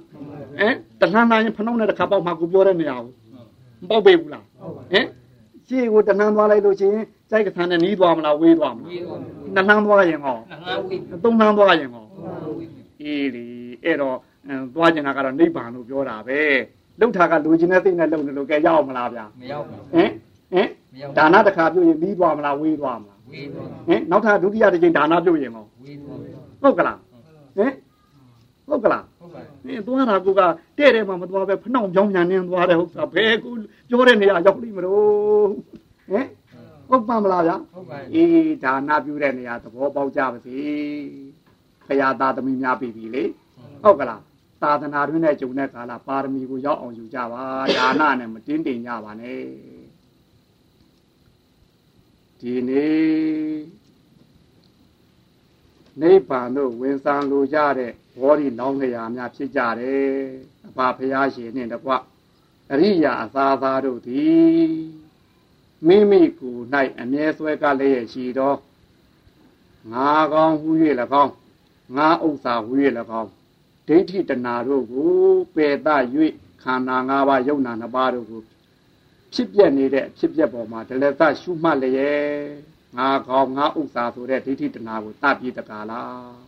[0.59, 3.13] ဟင်တလှမ်းလှမ်းရင်ဖနှောင်းနဲ့တစ်ခါပေါက်မှကိုပြောတဲ့နေရာကို
[3.83, 4.45] မပေါက်ပေဘူးလား
[4.93, 5.07] ဟင်
[5.69, 9.27] ရှေ့ကိုတလှမ်းသွားလိုက်လို့ရှိရင်ကြိုက်ကဆန်နဲ့နီးသွားမလားဝေးသွားမလားဝေးတော့နှ
[9.61, 12.05] စ်လှမ်းသွားရင်ဟောငါဝေးသုံးလှမ်းသွားရင်ဟော
[12.59, 12.71] ဝေး
[13.03, 13.47] အေးလေ
[13.85, 14.17] အဲ့တော့
[14.47, 16.41] အင်းသွားကျင်တာကတော့နိဗ္ဗာန်လို့ပြောတာပဲ
[17.01, 20.11] လှုပ်တာကလူချင်းတဲ့စိတ်နဲ့လှုပ်နေလို့ကဲရောက်မလားဗျာမရောက်ဘူးဟင်
[20.53, 26.19] ဟင်မရောက်ဒါနတစ်ခါပြုတ်ရင်ပြီးသွားမလားဝေးသွားမလားဝေးတော့ဟင်နောက်ထပ်ဒုတိယတစ်ချိန်ဒါနပြုတ်ရင်ဟောဝေးတော့
[26.63, 26.99] ဟုတ်ကလား
[27.57, 27.73] ဟင်
[28.69, 30.41] ဟုတ်ကလားဟုတ်ပါဘူးဟင်သွားတာကူက
[30.79, 33.51] တဲ့တယ်မှမသွားပဲဖနှောင်ပြောင်းပြန်နေသွားတယ်ဟုတ်သားဘယ်ကူ
[33.89, 35.49] ပြောတဲ့နေရာရောက်လိမ့်မလို့
[36.11, 36.27] ဟင်
[36.89, 40.57] ဟုတ်ပါမလားဗျာဟုတ်ပါဘူးအေးဒါနပြုတဲ့နေရာသဘောပေါက်ကြပါစေ
[41.87, 43.25] ခရာသားသမီးများပြီပြီလေ
[43.83, 44.23] ဟုတ်ကလား
[44.63, 47.43] သာသနာတွင်နဲ့ဂျုံတဲ့ကာလပါရမီကိုရောက်အောင်ယူကြပါ
[47.77, 49.43] ဒါနနဲ့မတင်းတင်ကြပါနဲ့
[52.41, 53.79] ဒီနေ့
[56.01, 60.09] နိဗ္ဗာန်တို့ဝင်ဆောင်လိုကြတဲ့ဘောဓိလောင်းလျာများဖြစ်ကြတယ်
[60.67, 61.91] အဘဖရာရှင်နဲ့တကွ
[62.73, 64.73] အရိယာအသာသာတို့သည်
[65.87, 66.65] မိမိကိုယ်၌
[67.01, 68.55] အမြဲဆွဲကလည်းရရှိသော
[69.93, 70.71] ငါကောင်းဟူ၍၎
[71.23, 71.33] င်း
[71.97, 72.73] ငါဥစ္စာဟူ၍၎
[73.21, 73.31] င်း
[73.89, 75.13] ဒိဋ္ဌိတဏှာတို့ကို
[75.55, 75.89] ပယ်သ၍
[76.63, 78.43] ခန္ဓာ၅ပါးယုံနာ၅ပါးတို့ကို
[79.35, 82.29] ဖြစ်ပြနေတဲ့ဖြစ်ပြပေါ်မှာဒလသရှုမှတ်လျက်
[82.97, 86.39] ငါကောင်းငါဥစ္စာဆိုတဲ့ဒိဋ္ဌိတဏှာကိုတတ်ပြီးတကားလား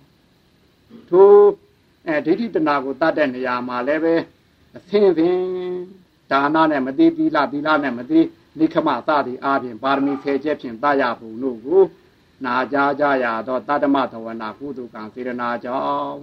[1.10, 1.30] ထို
[2.06, 4.14] အဲဒိဋ္ဌိတဏှာကိုတတ်တဲ့နေရာမှာလည်းပဲ
[4.76, 5.38] အသင်းသင်
[6.30, 8.20] ဒါနနဲ့မသိသီလသီလနဲ့မသိ
[8.58, 11.82] နိခမသသည်အားဖြင့်ပါရမီဆယ်ချက်ဖြင့်တတ်ရဖို့တို့ကို
[12.44, 16.20] နာကြကြရသောတတ္တမသဝနာကုသကံစေရနာကြောင့်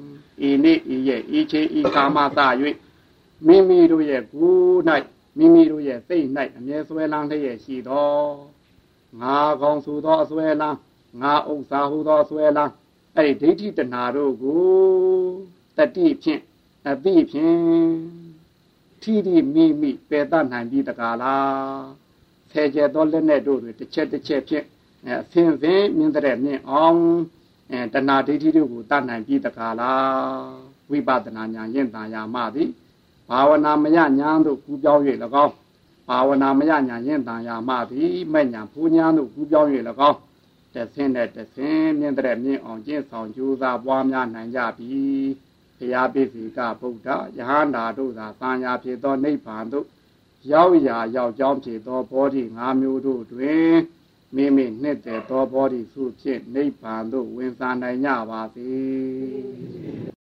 [0.47, 2.39] ဤနေ့ဤရဲ့ဤချေဤကာမသ၍
[3.47, 4.81] မိမိတို့ရဲ့ကိုယ်၌
[5.38, 6.27] မိမိတို့ရဲ့စိတ်၌
[6.57, 8.11] အမြဲဆွဲလန်းလျက်ရှိသော
[9.21, 10.77] ငါကောင်းဆိုသောအစွဲလန်း
[11.21, 12.71] ငါဥစ္စာဟူသောအစွဲလန်း
[13.15, 14.65] အဲ့ဒီဒိဋ္ဌိတဏှာတို့ကို
[15.77, 16.41] တတိဖြင့်
[16.88, 17.59] အတိဖြင့်
[19.01, 21.85] ထိတိမိမိပယ်တတ်နိုင်ပြီးတကားလား
[22.51, 24.65] ဆယ်ကျဲသောလက်နဲ့တို့တွေတစ်ချက်တစ်ချက်ဖြင့်
[25.05, 27.01] အဲအဖင်ဖင်မြင်တဲ့မြင်အောင်
[27.71, 32.69] အဲတဏှာဒိဋ္ဌိတို့ကိုတတ်နိုင်ပြီးတကားလားဝိပဿနာဉာဏ်ရင့်တန်ရာမှသည်
[33.30, 35.01] ဘာဝနာမယညာတို့ကူပြောင်း၍၎
[35.45, 35.53] င်း
[36.07, 39.69] ဘာဝနာမယညာရင့်တန်ရာမှသည်မဲ့ညာဖူးညာတို့ကူပြောင်း၍၎
[40.09, 40.19] င်း
[40.73, 45.01] တဆင်းနဲ့တဆင်းမြင်တဲ့မြင်အောင်ကျင့်ဆောင်ကြိုးစားပွားများနိုင်ကြပြီ
[45.78, 47.07] ဘုရားပိစိကဗုဒ္ဓ
[47.38, 49.86] ယဟန္တာတို့သာသံယာဖြစ်သောနိဗ္ဗာန်သို့
[50.51, 53.73] ရောက်ရာရောက်ကြောင်းဖြစ်သောဘောဓိ၅မျိုးတို့တွင်
[54.36, 60.16] မိမိနှစ်သက်သောဘောဓိစုဖြင့်နိဗ္ဗာန်သို့ဝင်စားနိုင်ကြပါစေ